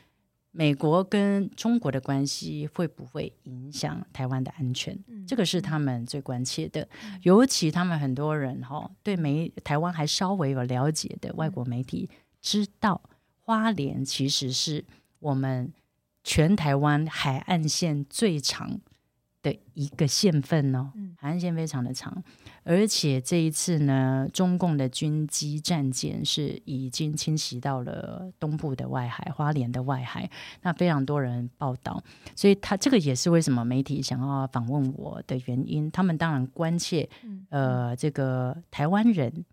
[0.58, 4.98] 美国跟中国的关系会不会影响台湾的安全？
[5.26, 6.88] 这个是他们最关切的。
[7.24, 12.08] 尤其他们很多人哈，对美台湾还稍微有了解的外国媒体，
[12.40, 13.02] 知道
[13.42, 14.82] 花莲其实是
[15.18, 15.70] 我们
[16.24, 18.80] 全台湾海岸线最长
[19.42, 22.24] 的一个县份哦，海岸线非常的长。
[22.68, 30.28] 而且这一次呢，中共的军机战舰是已经侵袭到了东部的外海、花莲的外海，
[30.62, 32.02] 那非常多人报道，
[32.34, 35.88] 所以他这个也是为什么媒体想要访问我的原因。
[35.92, 37.08] 他们当然关切，
[37.50, 39.44] 呃，这个台湾人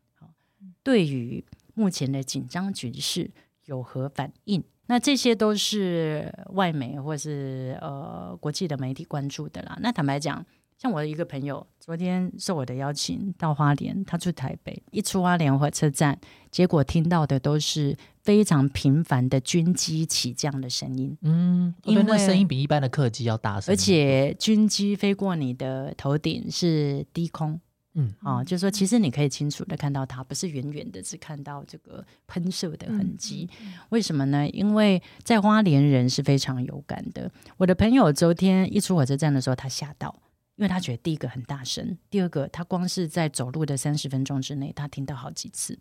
[0.82, 1.45] 对于
[1.76, 3.30] 目前的紧张局势
[3.65, 4.63] 有何反应？
[4.88, 9.78] 那这些都是外媒或是呃国际的媒体关注的啦。
[9.82, 10.43] 那坦白讲。
[10.84, 16.19] 像我的一个朋友，昨天受我的邀请到花莲，他住台北，一出花莲火车站，
[16.52, 21.17] 结果听到的都是非常频繁的军机起降的声音。
[21.22, 27.58] 嗯，因为那声音比一般的客机要大声，而且军机飞过你的头顶是低空。
[27.93, 33.50] 嗯，啊，就是说其实你可以清楚的看到它，不是远远的只看到这个喷射的痕迹。
[33.88, 34.50] 为什么呢？
[34.50, 37.32] 因为在花莲人是非常有感的。
[37.56, 40.13] 我的朋友昨天一出火车站的时候，他吓到。
[40.56, 45.78] 因为他觉得第一个很大声，第二个他光是在走路的三十分钟之内，他听到好几次。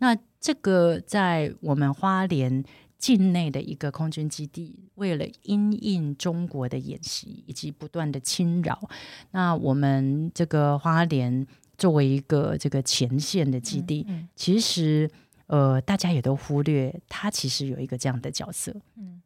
[0.00, 2.64] 那这个在我们花莲
[2.96, 8.88] 境内的一个空军基地，为了因应中国的演习以及不断的侵扰，
[9.32, 15.10] 那我们这个花莲作为一个这个前线的基地，其实
[15.48, 18.74] 呃大家也都忽略，它其实有一个这样的角色。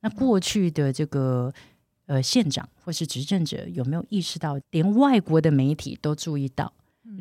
[0.00, 1.54] 那过去的这个。
[2.08, 6.72] 呃，县长或是执政者有没有意识到，连外国的媒体都注意到，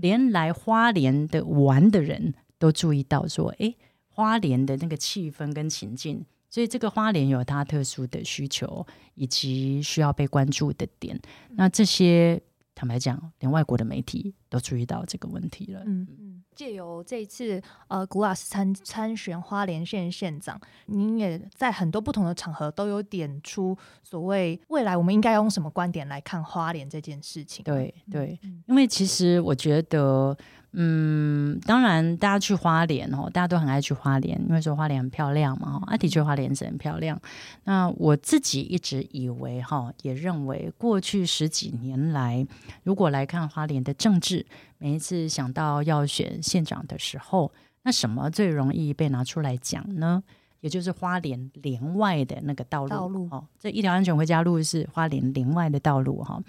[0.02, 3.76] 连来花莲的玩的人都注意到，说，哎，
[4.08, 11.20] 花莲的那个气氛跟情境，所以这个花莲有它特殊的需求以及需要被关注的点，
[11.52, 12.42] 那这些。
[12.78, 15.82] 坦白讲，连外国的媒体都注意到这个问题了。
[15.88, 27.64] 嗯嗯，借由这一次呃，古拉斯参参选花莲县县长，您也在很多不同的场合都有点出所谓未来我们应该用什么观点来看花莲这件事情。
[27.64, 30.38] 对对，因为其实我觉得。
[30.74, 35.80] 嗯，当然，大家去花莲哦，大家都很爱去花莲，因为说花莲很漂亮嘛。
[35.80, 37.20] 哈，的确花莲是很漂亮。
[37.64, 42.46] 那我自己一直以为哈，也认为过去十几年来，
[42.84, 44.46] 如果来看花莲的政治，
[44.78, 47.52] 每一次想到要选县长的时候，
[47.84, 50.22] 那什么最容易被拿出来讲呢？
[50.60, 56.42] 也就是花莲连外的那个道路，道路哦，这一条安全回家路是花莲连外的道路哈。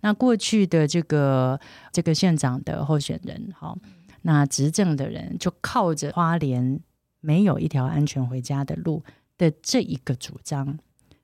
[0.00, 1.60] 那过去的这个
[1.92, 3.76] 这个县长的候选人哈，
[4.22, 6.80] 那执政的人就靠着花莲
[7.20, 9.04] 没有一条安全回家的路
[9.36, 10.78] 的这一个主张，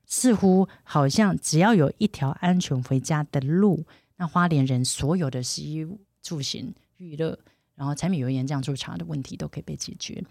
[0.05, 3.87] 似乎好像只要有一条安全回家的路，
[4.17, 5.87] 那花莲人所有的衣
[6.23, 7.39] 住行娱乐，
[7.75, 10.23] 然后柴米油盐酱醋茶的问题都可以被解决。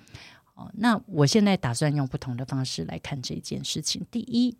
[0.58, 4.04] 哦，那我现在打算用不同的方式来看这件事情。
[4.10, 4.58] 第一，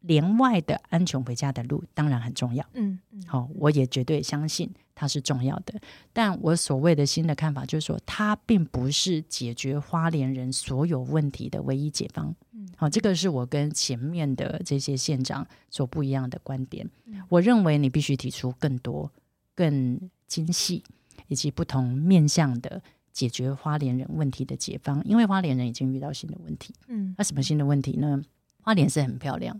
[0.00, 2.66] 连外的安全回家的路当然很重要。
[2.72, 5.78] 嗯嗯，好，我也绝对相信它是重要的。
[6.14, 12.34] 但我所谓的新的看法就是说，它并不是解决花莲人所有问题的唯一解方。
[12.52, 16.88] 嗯，好，这个是我跟前面的这些县长所不一样的观点。
[17.28, 19.12] 我认为你必须提出更多、
[19.54, 20.82] 更精细
[21.28, 22.82] 以及不同面向的
[23.16, 26.74] 解决花莲人问题的解方，因为花莲人已经遇到新的问题。
[26.86, 28.22] 嗯，那什么新的问题呢？
[28.60, 29.58] 花莲是很漂亮。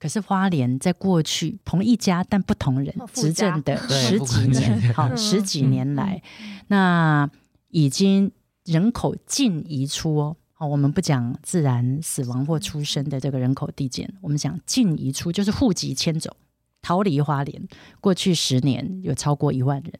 [0.00, 6.20] 可是花莲在过去同一家但不同人执政的 十几年， 好十几年来，
[6.66, 7.30] 那
[7.68, 8.32] 已经
[8.64, 10.36] 人口净移出哦。
[10.52, 16.36] 好，我们不讲自然死亡或出生的这个人口递减，我们讲净移出，就是户籍迁走，
[16.82, 17.68] 逃离花莲。
[18.00, 19.92] 过去十年有超过一万人。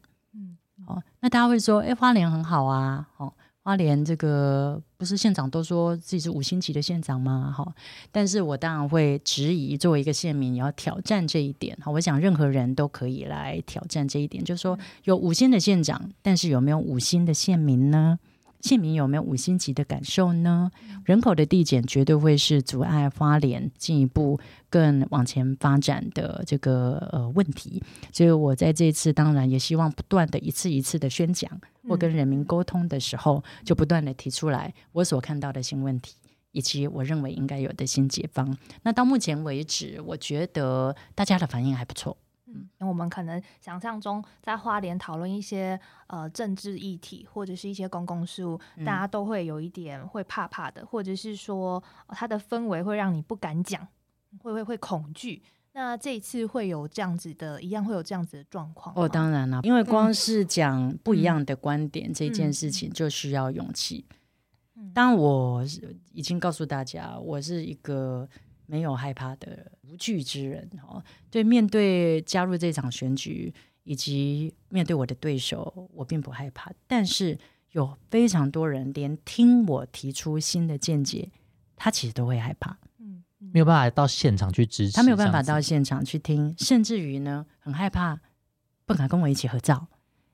[0.88, 3.32] 嗯，好，那大家会说，哎，花莲很好啊，哦。
[3.64, 7.52] 花莲这个不是县长都说自己是五星级的县长吗？
[7.54, 7.70] 哈，
[8.10, 11.76] 但是我当然会质疑，作为一个县民，你要挑战这一点。
[11.82, 18.18] 好，我想任何人都可以来挑战这一点，就是说有五星的县长，但是有没有五星的县民呢？
[18.60, 20.70] 县民有没有五星级的感受呢？
[21.04, 27.82] 人口的递减绝对会是阻碍花莲进一步更往前发展的这个呃问题。
[28.12, 31.50] 所以我在这次当然也希望不断的一次一次的宣讲
[31.88, 36.16] 或跟人民沟通的时候，就不断的提出来我所看到的新问题，
[36.52, 38.58] 以及我认为应该有的新解方。
[38.82, 42.16] 那到目前为止，我觉得大家的反应还不错。
[42.50, 53.86] 嗯，我们可能想象中在花莲讨论一些呃政治议题或者是一些公共事务，大家都会有一点会怕怕的，或者是说它的氛围会让你不敢讲，
[54.42, 55.42] 会会会恐惧。
[55.72, 58.94] 那这一次会有这样子的，一样会有这样子的状况。
[58.96, 64.06] 哦，当然了，因为光是讲不一样的观点这件事情就需要勇气。
[64.94, 65.62] 当我
[66.12, 68.26] 已经告诉大家，我是一个。
[68.70, 73.52] 没有害怕的无惧之人，哦，对，面对加入这场选举
[73.82, 76.70] 以及面对我的对手，我并不害怕。
[76.86, 77.38] 但是
[77.72, 81.30] 有非常多人连听我提出新的见解，
[81.76, 88.20] 他其实都会害怕，嗯，没有办法到现场去支持，他没有办法到现场去听，甚至于呢，很害怕，
[88.84, 89.88] 不敢跟我一起合照。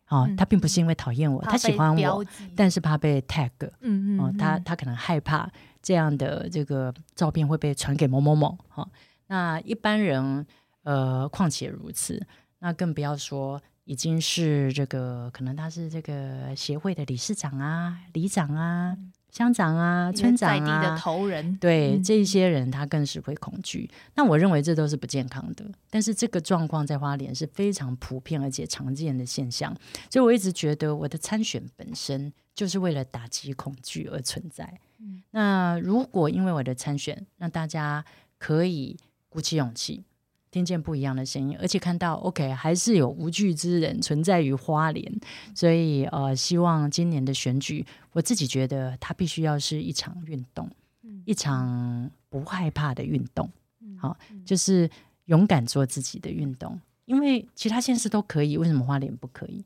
[0.09, 5.51] 哦，他并不是因为讨厌我，他喜欢我，但是怕被 tag，嗯嗯，哦，他他可能害怕
[5.85, 8.89] 这样的这个照片会被传给某某某，哈，
[9.29, 10.45] 那一般人
[10.83, 12.21] 呃，况且如此，
[12.59, 18.97] 那更不要说已经是这个，可能他是这个协会的理事长啊、里长啊。
[19.31, 23.91] 乡长啊，村长啊，的头人，对这些人，他更是会恐惧。
[24.15, 25.69] 那我认为这都是不健康的。
[25.91, 29.75] 但是这个状况在花莲是非常普遍而且常见的现象，
[30.09, 34.73] 所以我一直觉得我的参选本身就是为了打击恐惧而存在。
[35.31, 38.05] 那如果因为我的参选，让大家
[38.39, 38.97] 可以
[39.29, 40.05] 鼓起勇气。
[40.51, 45.13] 听见不一样的声音，而且看到 OK 还是有无惧之人存在于花莲，
[45.53, 50.71] 所以呃，希望今年的选举，我自己觉得它必须要是一场运动，
[51.25, 53.51] 一场不害怕的运动，
[53.99, 54.89] 好，就是
[55.25, 59.65] 勇敢做自己的运动，因为其他县市都可以，为什么花莲不可以？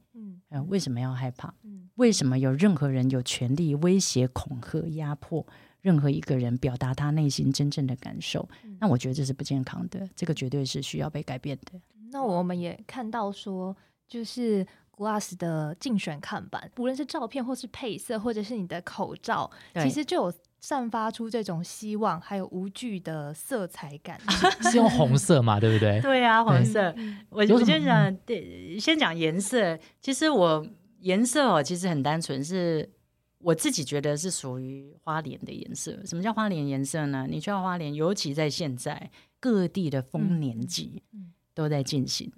[0.51, 1.55] 嗯，为什么要害怕？
[1.63, 5.47] 嗯，为什么有任何人有权利威胁、恐吓、压迫？
[5.81, 8.47] 任何一个人表达他内心真正的感受，
[8.81, 11.81] 那我觉得这是不健康的，这个绝对是需要被改变的。
[12.11, 13.75] 那我们也看到说，
[14.09, 24.21] 就是 Glass 的竞选看板，无论是照片或是配色，或者是你的口罩，其实就有散发出这种希望还有无惧的色彩感。
[24.71, 25.59] 是用红色嘛？
[25.61, 26.01] 对不对？
[26.01, 26.95] 对啊，红色。
[27.31, 29.79] 我我先讲，对，先讲颜色。
[30.01, 30.67] 其实我
[31.01, 32.91] 颜色哦，其实很单纯是。
[33.41, 35.97] 我自己觉得是属于花莲的颜色。
[36.05, 37.25] 什么叫花莲颜色呢？
[37.31, 41.05] 你去到花莲，尤其在现在各地的丰年祭
[41.55, 42.33] 都在进行。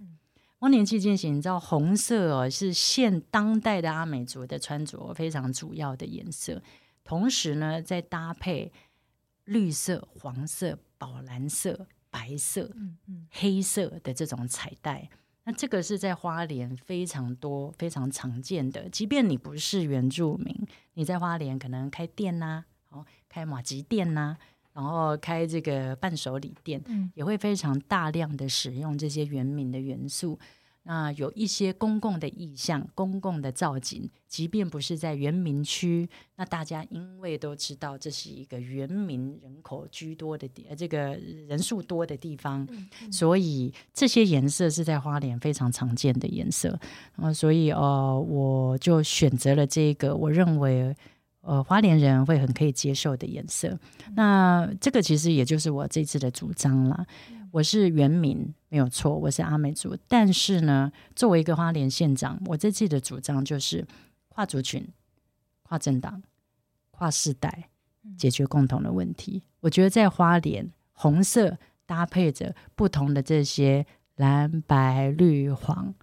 [0.59, 6.61] 丰年祭进行，你知道红色哦是现当代的阿美族的穿着非常主要的颜色。
[7.11, 8.70] 同时呢，再搭配
[9.46, 12.70] 绿色、黄色、宝蓝色、白色、
[13.33, 15.11] 黑色的这种彩带。
[15.42, 18.88] 那这个是在花莲非常多、非常常见的。
[18.90, 20.55] 即便你不是原住民，
[20.94, 24.37] 你在花莲可能开店呐，哦，开马吉店呐，
[24.73, 26.81] 然后开这个伴手礼店，
[27.16, 30.38] 也会非常大量的使用这些原民的元素。
[30.83, 42.66] 那有一些公共的意向、公共的造景，即便不是在原民区，那大家因为都知道这是一个原民人口居多的地，呃，这个人数多的地方，
[43.12, 46.81] 所以这些颜色是在花莲非常常见的颜色。
[47.16, 50.96] 啊，所以呃，我就选择了这个，我认为
[51.42, 53.78] 呃花莲人会很可以接受的颜色。
[54.16, 57.06] 那这个其实也就是我这次的主张了。
[57.53, 63.87] 我是原民没有错，我是阿美族，但是呢，作为一个花莲县长，我这次的主张就是
[64.29, 64.87] 跨族群、
[65.63, 66.23] 跨政党、
[66.90, 67.71] 跨世代
[68.17, 69.42] 解决共同的问题。
[69.61, 73.85] 我觉得在花莲，红色搭配着不同的这些
[74.17, 75.94] 蓝、白、绿、黄。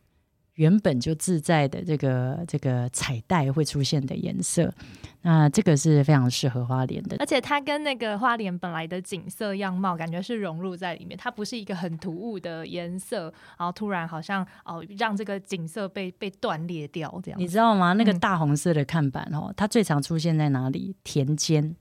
[0.58, 4.74] 原本就自在的这个这个彩带会出现的颜色，
[5.22, 17.40] 那这个是非常适合花莲的，而且它跟那个花莲本来的景色样貌感觉是融入在里面，它不是一个很突兀的颜色，然后突然好像哦让这个景色被被断裂掉这样。
[17.40, 17.94] 你知道吗？
[17.94, 20.96] 那个大红色的看板哦，它最常出现在哪里？
[21.04, 21.76] 田间。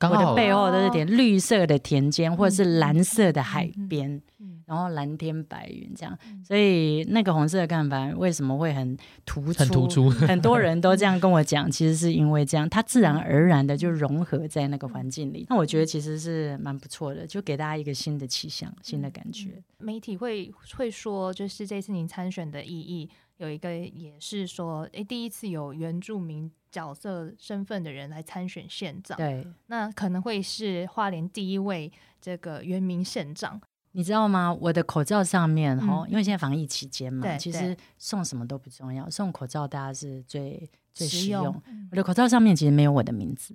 [0.00, 4.20] 我的背后都是点绿色的田间，或者是蓝色的海边，
[4.66, 6.18] 然后蓝天白云这样。
[6.44, 9.58] 所以那个红色的看板为什么会很突出？
[9.58, 15.46] 很突出，很多人都这样跟我讲，其实是因为这样，它自然而然的就融合在那个环境里。
[15.48, 19.62] 那我觉得其实是蛮不错的，就给大家一个新的气象、新的感觉。
[19.78, 26.50] 媒体会会说，就是这次您参选的意义有一个，也是说，诶，第一次有原住民。
[26.74, 31.88] 角色身份的人来参选县长，对，那可能会是花莲第一位
[32.20, 33.60] 这个原名县长，
[33.96, 34.52] 你知道吗？
[34.52, 41.62] 我的口罩上面哈，因为现在防疫期间嘛，其实送什么都不重要，送口罩大家是最最实用。
[41.92, 43.54] 我的口罩上面其实没有我的名字，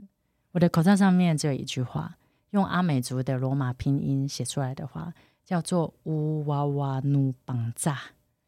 [0.54, 2.18] 我的口罩上面只有一句话，
[2.52, 5.14] 用阿美族的罗马拼音写出来的话，
[5.44, 8.00] 叫做乌娃娃努绑扎，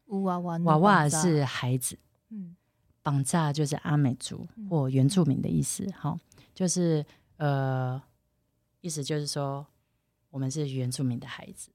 [0.06, 1.98] 乌娃娃娃娃是孩子，
[2.30, 2.56] 嗯。
[3.04, 6.16] 绑扎就是阿美族或原住民的意思，好，
[6.54, 7.04] 就是
[7.36, 8.00] 呃，
[8.80, 9.66] 意思就是说
[10.30, 11.71] 我们是原住民的孩子，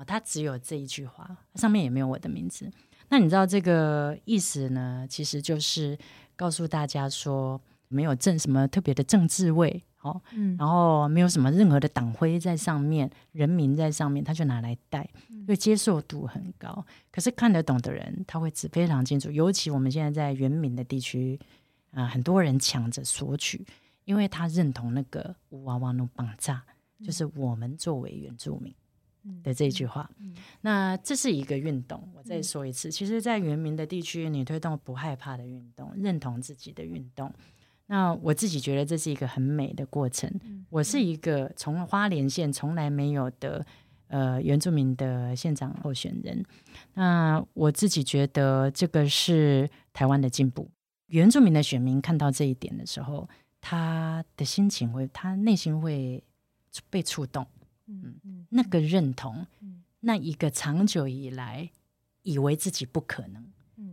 [0.00, 2.70] 哦，他只有这一句话，上面也没有我的名字。
[3.10, 5.06] 那你知道这个意思呢？
[5.06, 5.98] 其实就是
[6.36, 9.84] 告诉大家说，没有政什么特别的政治位。
[10.00, 16.82] 哦，嗯，然后没有什么任何的党徽在上面，人民在上面，他就拿来戴，因为接受度很高。
[17.12, 19.30] 可是看得懂的人，他会指非常清楚。
[19.30, 21.38] 尤其我们现在在原民的地区，
[21.90, 23.66] 啊，很多人抢着索取，
[24.06, 26.62] 因为他认同那个“乌娃娃努绑架”，
[27.04, 28.74] 就是我们作为原住民
[29.42, 30.10] 的这句话。
[30.60, 37.32] 那这是一个运动，我再说一次，其实，在原民的地区，你推动不害怕的运动，认同自己的运动。
[37.86, 40.30] 那我自己觉得这是一个很美的过程。
[40.68, 43.66] 我是一个从花莲县从来没有的
[44.06, 46.44] 呃原住民的县长候选人。
[46.94, 50.70] 那我自己觉得这个是台湾的进步。
[51.08, 53.28] 原住民的选民看到这一点的时候，
[53.60, 56.22] 他的心情会，他内心会
[56.88, 57.44] 被触动。
[57.90, 59.46] 嗯嗯，那个认同，
[60.00, 61.70] 那一个长久以来
[62.22, 63.44] 以为自己不可能。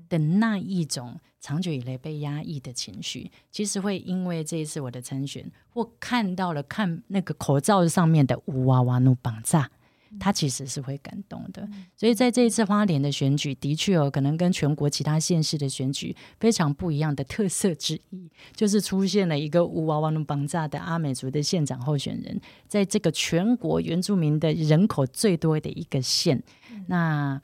[0.10, 9.70] 的那一种长久以来被压抑的情绪，其实会因为这一次我的参选，或看到了看那个口罩上面的“乌娃娃怒绑架”，
[10.20, 11.68] 他其实是会感动的。
[11.96, 26.42] 所以在这一次花莲的选举，的确有可能跟全国其他县市的选举非常不一样的特色之一， 就是出现了一个“乌娃娃怒绑架”的阿美族的县长候选人，在这个全国原住民的人口最多的一个县，
[26.88, 27.42] 那。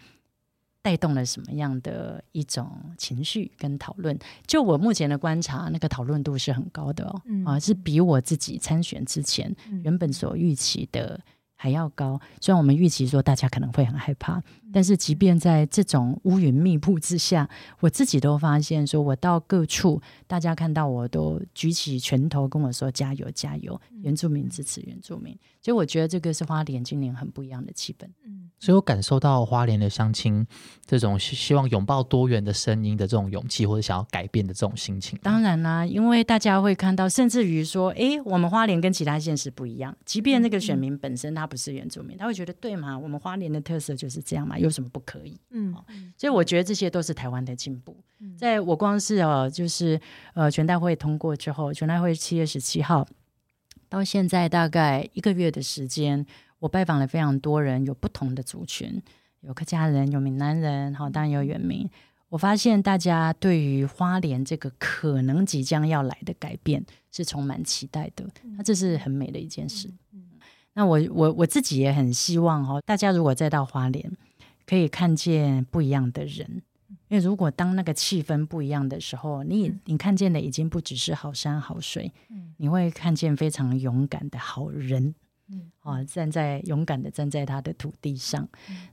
[0.86, 4.20] 带动了什么样的一种情绪跟讨论？
[4.45, 9.55] 就我目前的观察，那个讨论度是很高的哦，啊，是比我自己参选之前
[9.86, 11.18] 原本所预期的
[11.64, 12.20] 还要高。
[12.41, 14.43] 虽然我们预期说大家可能会很害怕，
[14.74, 17.49] 但是即便在这种乌云密布之下，
[17.80, 25.39] 我自己都发现，说我到各处，大家看到我都举起拳头跟我说加油加油，原住民支持原住民。
[25.61, 28.09] 所以我觉得这个是花莲今年很不一样的气氛。
[28.64, 28.66] 嗯。
[28.66, 30.45] 所以我感受到花莲的乡亲
[30.86, 35.20] 这种希望拥抱多元的声音的这种勇气，或者想要改变的这种心情。
[35.22, 39.93] 当然啦，因为大家会看到，甚至于说，哎，我们花莲跟其他县市不一样。
[40.05, 42.97] 即便那个选民本身他不是原住民，他会觉得对嘛？
[42.97, 45.38] 我们花莲的特色就是这样嘛，有什么不可以？
[45.49, 45.76] 嗯，
[46.18, 47.97] 所以我觉得这些都是台湾的进步。
[48.38, 49.99] 在我光是呃，就是
[50.34, 53.05] 呃，全代会通过之后，全代会七月十七号
[53.89, 56.26] 到现在大概一个月的时间。
[56.64, 59.01] 我拜访了非常多人，有不同的族群，
[59.41, 61.89] 有客家人，有闽南人，好，当然有原民。
[62.30, 69.91] 我发现大家对于花莲这个可能即将要来的改变是充满期待的，那这是很美的一件事。
[70.74, 74.16] 那我我我自己也很希望哦，大家如果再到花莲，
[74.66, 76.61] 可以看见不一样的人，
[77.09, 82.14] 因为如果当那个气氛不一样的时候，你你看见的已经不只是好山好水，
[82.55, 85.14] 你会看见非常勇敢的好人。
[85.53, 88.47] 嗯，啊，站在勇敢的站在他的土地上，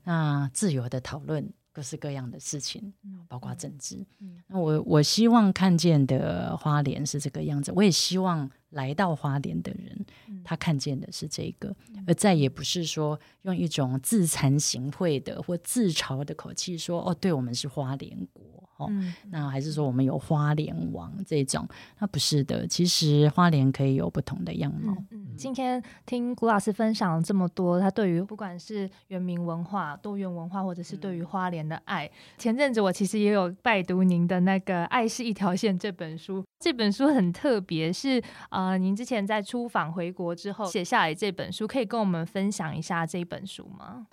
[0.04, 2.92] 那自由的讨论各式各样的事情，
[3.28, 4.04] 包括政治。
[4.46, 10.06] 那我我希望看见的花莲是这个样子，我也希望来到花莲的人，
[10.44, 11.74] 他看见的是这个。
[12.06, 18.44] 而再也不是说用一种自惭形秽的或自嘲的口气说：“哦，对我们是花莲国。”
[18.80, 18.90] 哦，
[19.28, 21.68] 那还是说我们有花莲王这种？
[21.98, 24.96] 那不是的，其实花莲可以有不同的样貌。
[25.10, 36.44] 嗯，今天听古老师分享了这么多，他对于不管是原民文化、多元文化，或者是对于花莲的爱，前阵子我其实也有拜读您的那个《爱是一条线》这本书。
[36.58, 44.06] 这本书很特别，是呃，您之前在出访回国之后写下来这本书，可以跟我们分享一下这本书吗？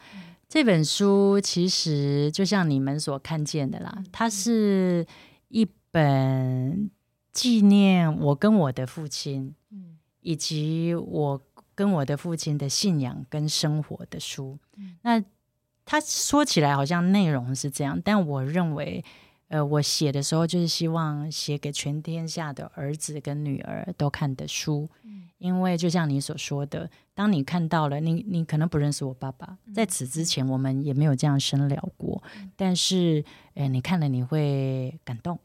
[0.48, 5.06] 这本书其实就像你们所看见的啦，它是
[5.50, 6.90] 一本
[7.34, 9.54] 纪念我跟我的父亲，
[10.22, 11.42] 以及我
[11.76, 14.58] 跟我的父亲的信仰跟生活的书。
[15.02, 15.24] 那
[15.86, 19.04] 他说起来好像内容是这样，但我认为。
[19.50, 24.90] 呃，我写的时候就是希望写给全天下的儿子跟女儿都看的书，
[25.38, 32.22] 因为就像你所说的，当你看到了，你你可能不认识我爸爸，在此之前我们也没有这样深聊过，
[32.58, 35.40] 但是，呃，你看了你会感动，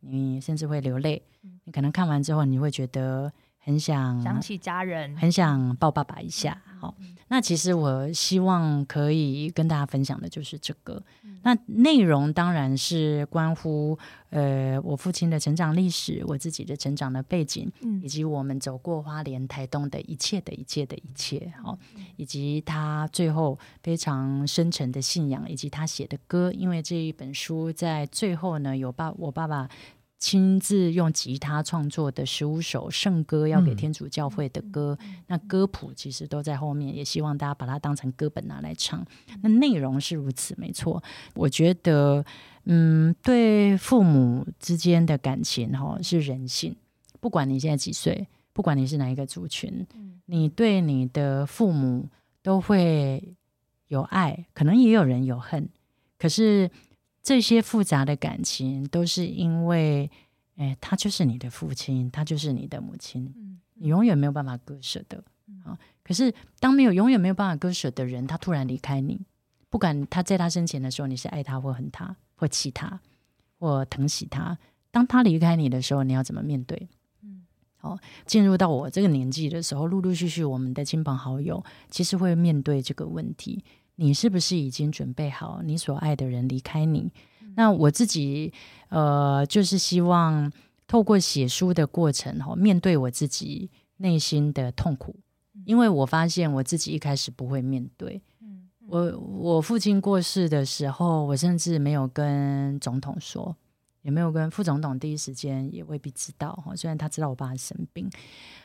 [0.00, 1.22] 你甚至会流泪，
[1.62, 3.32] 你可能看完之后你会觉得。
[3.64, 6.60] 很想想起家人，很想抱爸爸一下。
[6.78, 6.94] 好，
[7.28, 11.02] 那其实我希望可以跟大家分享的就是这个。
[11.42, 13.98] 那内容当然是关乎
[14.28, 21.50] 呃我父亲的成长历史，我自己的成长的背景，以及我们走过花莲台东的一切的一切的一切。
[21.62, 21.78] 好，
[22.16, 26.52] 以及他最后非常深沉的信仰，以及他写的歌。
[26.52, 29.66] 因为这一本书在最后呢，有爸我爸爸。
[30.24, 34.96] 亲自用吉他创作的十五首圣歌，要给天主教会的歌，
[35.26, 39.06] 那歌谱其实都在后面，也希望大家把它当成歌本拿来唱。
[39.42, 41.02] 那内容是如此，没错。
[41.34, 42.24] 我觉得，
[42.64, 46.74] 嗯，对父母之间的感情，哈，是人性。
[47.20, 49.86] 不管你现在几岁，不管你是哪一个族群，
[50.24, 52.08] 你对你的父母
[52.42, 53.36] 都会
[53.88, 55.68] 有爱，可能也有人有恨，
[56.18, 56.70] 可是。
[57.24, 60.10] 这些复杂的感情都是因为，
[60.56, 63.34] 哎，他就是你的父亲，他就是你的母亲，
[63.72, 65.24] 你永远没有办法割舍的
[65.64, 65.76] 啊。
[66.02, 69.18] 可是，当没有永远没有办法割舍的人，他突然离开你，
[69.70, 73.00] 不管他在他生前的时候你是爱他或恨他或气他
[73.58, 74.58] 或疼惜他，
[74.90, 76.90] 当他离开你的时候，你要怎么面对？
[77.22, 77.46] 嗯，
[77.78, 83.64] 好，进入到我这个年纪的时候，陆陆续续我们的亲朋好友其实会面对这个问题。
[83.96, 87.12] 你是不是已经准备好你所爱的人离开你？
[87.56, 88.52] 那我自己
[88.88, 90.52] 呃，就是希望
[90.88, 95.14] 透过写书的过程哈，面对我自己内心的痛苦，
[95.64, 98.20] 因为我发现我自己一开始不会面对。
[98.86, 103.56] 我我父亲过世的时候，我甚至没有跟总统说，
[104.02, 106.74] 也没有跟副总统第一时间也未必知道哈。
[106.74, 108.10] 虽然他知道我爸生病，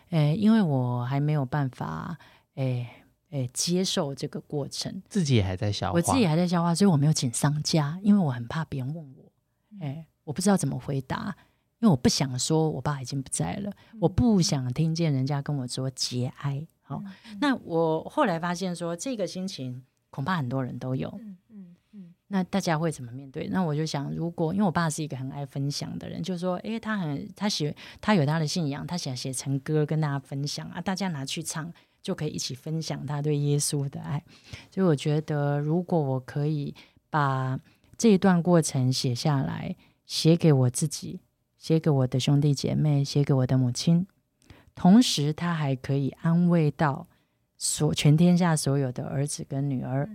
[0.09, 2.17] 诶，因为我还没有办法
[2.55, 2.87] 诶。
[3.29, 9.31] 哎，接受这个过程，自己也还在消化，我自己还在消化，所以我没有请商家，因为我很怕别人问我，
[9.79, 11.35] 哎，我不知道怎么回答，
[11.79, 16.65] 因为我不想说我爸已经不在了，我不想听见人家跟我说节哀。
[16.81, 17.03] 好，
[17.39, 23.47] 那我后来发现说，这个心情恐怕很多人都有，嗯嗯嗯，那大家会怎么面对？
[23.49, 31.71] 那我就想，如果因为我爸是一个很爱分享的人，就是说，诶，他很他写，他有他的信仰，他想写成歌跟大家分享啊，大家拿去唱。
[32.01, 34.23] 就可以一起分享他对耶稣的爱，
[34.71, 36.73] 所以我觉得，如果我可以
[37.09, 37.59] 把
[37.97, 39.75] 这一段过程写下来，
[40.05, 41.19] 写给我自己，
[41.57, 44.07] 写给我的兄弟姐妹，写给我的母亲，
[44.73, 47.07] 同时他还可以安慰到
[47.57, 50.09] 所全天下所有的儿子跟女儿，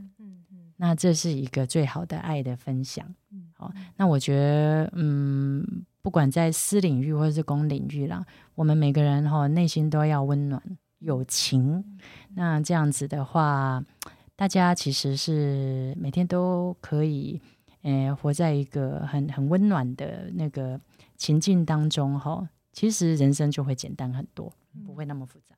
[0.76, 3.14] 那这是一个最好的爱的分享。
[3.52, 8.24] 好，那我觉得，嗯，不管在私领域或者是公领域啦，
[8.54, 10.62] 我们每个人哈内心都要温暖。
[11.04, 11.84] 友情，
[12.34, 13.84] 那这样子的话，
[14.34, 17.40] 大家其实是每天都可以，
[17.82, 20.80] 呃，活在一个很很温暖的那个
[21.16, 22.48] 情境当中哈。
[22.72, 24.52] 其实人生就会简单很多，
[24.84, 25.53] 不会那么复杂。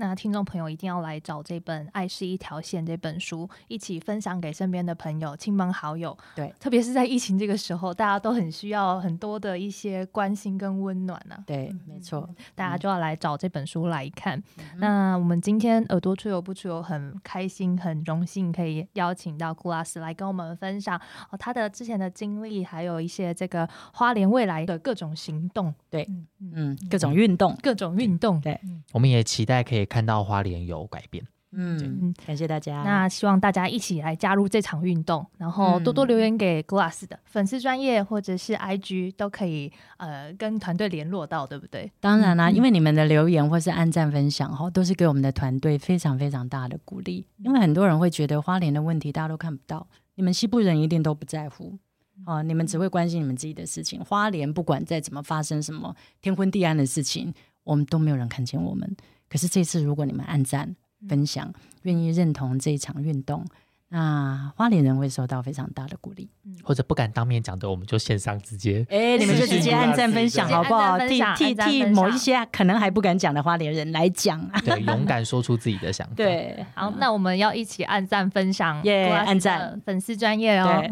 [0.00, 6.16] 那听众朋友一定要来找这本《爱是一条线》这本书，一起分享给身边的朋友、亲朋好友。
[6.36, 11.36] 对，特别是在疫情这个时候，大家都很需要很多的一些关心跟温暖呢。
[11.44, 14.40] 对，没错，大家就要来找这本书来看。
[14.76, 20.96] 那我们今天耳朵出游不出游，很开心、很荣幸可以邀请到顾拉斯来跟我们分享
[21.30, 25.74] 哦他的之前的经历，还有一些这个花莲未来的各种行动。
[25.90, 26.08] 对，
[26.54, 28.40] 嗯，各种运动，各种运动。
[28.40, 28.60] 对，
[28.92, 29.87] 我们也期待可以。
[29.88, 32.82] 看到花莲有改变，嗯，感谢大家。
[32.82, 41.90] 那希望大家一起来加入这场运动，然后多多留言给 Glass 的粉丝专业或者是 IG 都可以，呃，跟团队联络到，对不对？
[42.00, 47.26] 当然啦，因为你们的留言或是按赞分享哈，都是给我们的团队非常非常大的鼓励。
[47.38, 49.86] 因为很多人会觉得花莲的问题大家都看不到，
[50.16, 51.78] 你们西部人一定都不在乎
[52.26, 54.04] 哦，你们只会关心你们自己的事情。
[54.04, 57.32] 花莲不管再怎么发生什么天昏地暗的事情，
[57.64, 58.96] 我们都没有人看见我们。
[59.28, 60.74] 可是这次如果你们按赞，
[61.08, 61.52] 分享，
[61.82, 63.44] 愿意认同这一场运动，
[63.90, 66.28] 那花莲人会受到非常大的鼓励。
[66.62, 70.98] 或者不敢当面讲的，我们就线上直接，哎，你们就直接按赞分享好不好？
[70.98, 76.14] 替替替某一些可能还不敢讲的花莲人来讲，对，勇敢说出自己的想法。
[76.16, 80.84] 对，好，那我们要一起按赞分享，耶，按赞粉丝专业哦。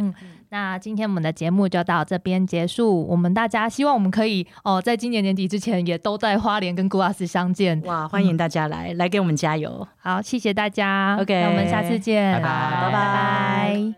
[0.50, 3.06] 那今天我们的节目就到这边结束。
[3.08, 7.80] 我们大家希望我们可以哦，在今年年底之前也都在花莲跟古拉斯相见。
[7.84, 9.86] 哇，欢迎大家来，来给我们加油。
[9.98, 11.16] 好，谢谢大家。
[11.20, 12.32] OK，那我们下次见。
[12.34, 13.92] 拜拜，拜拜。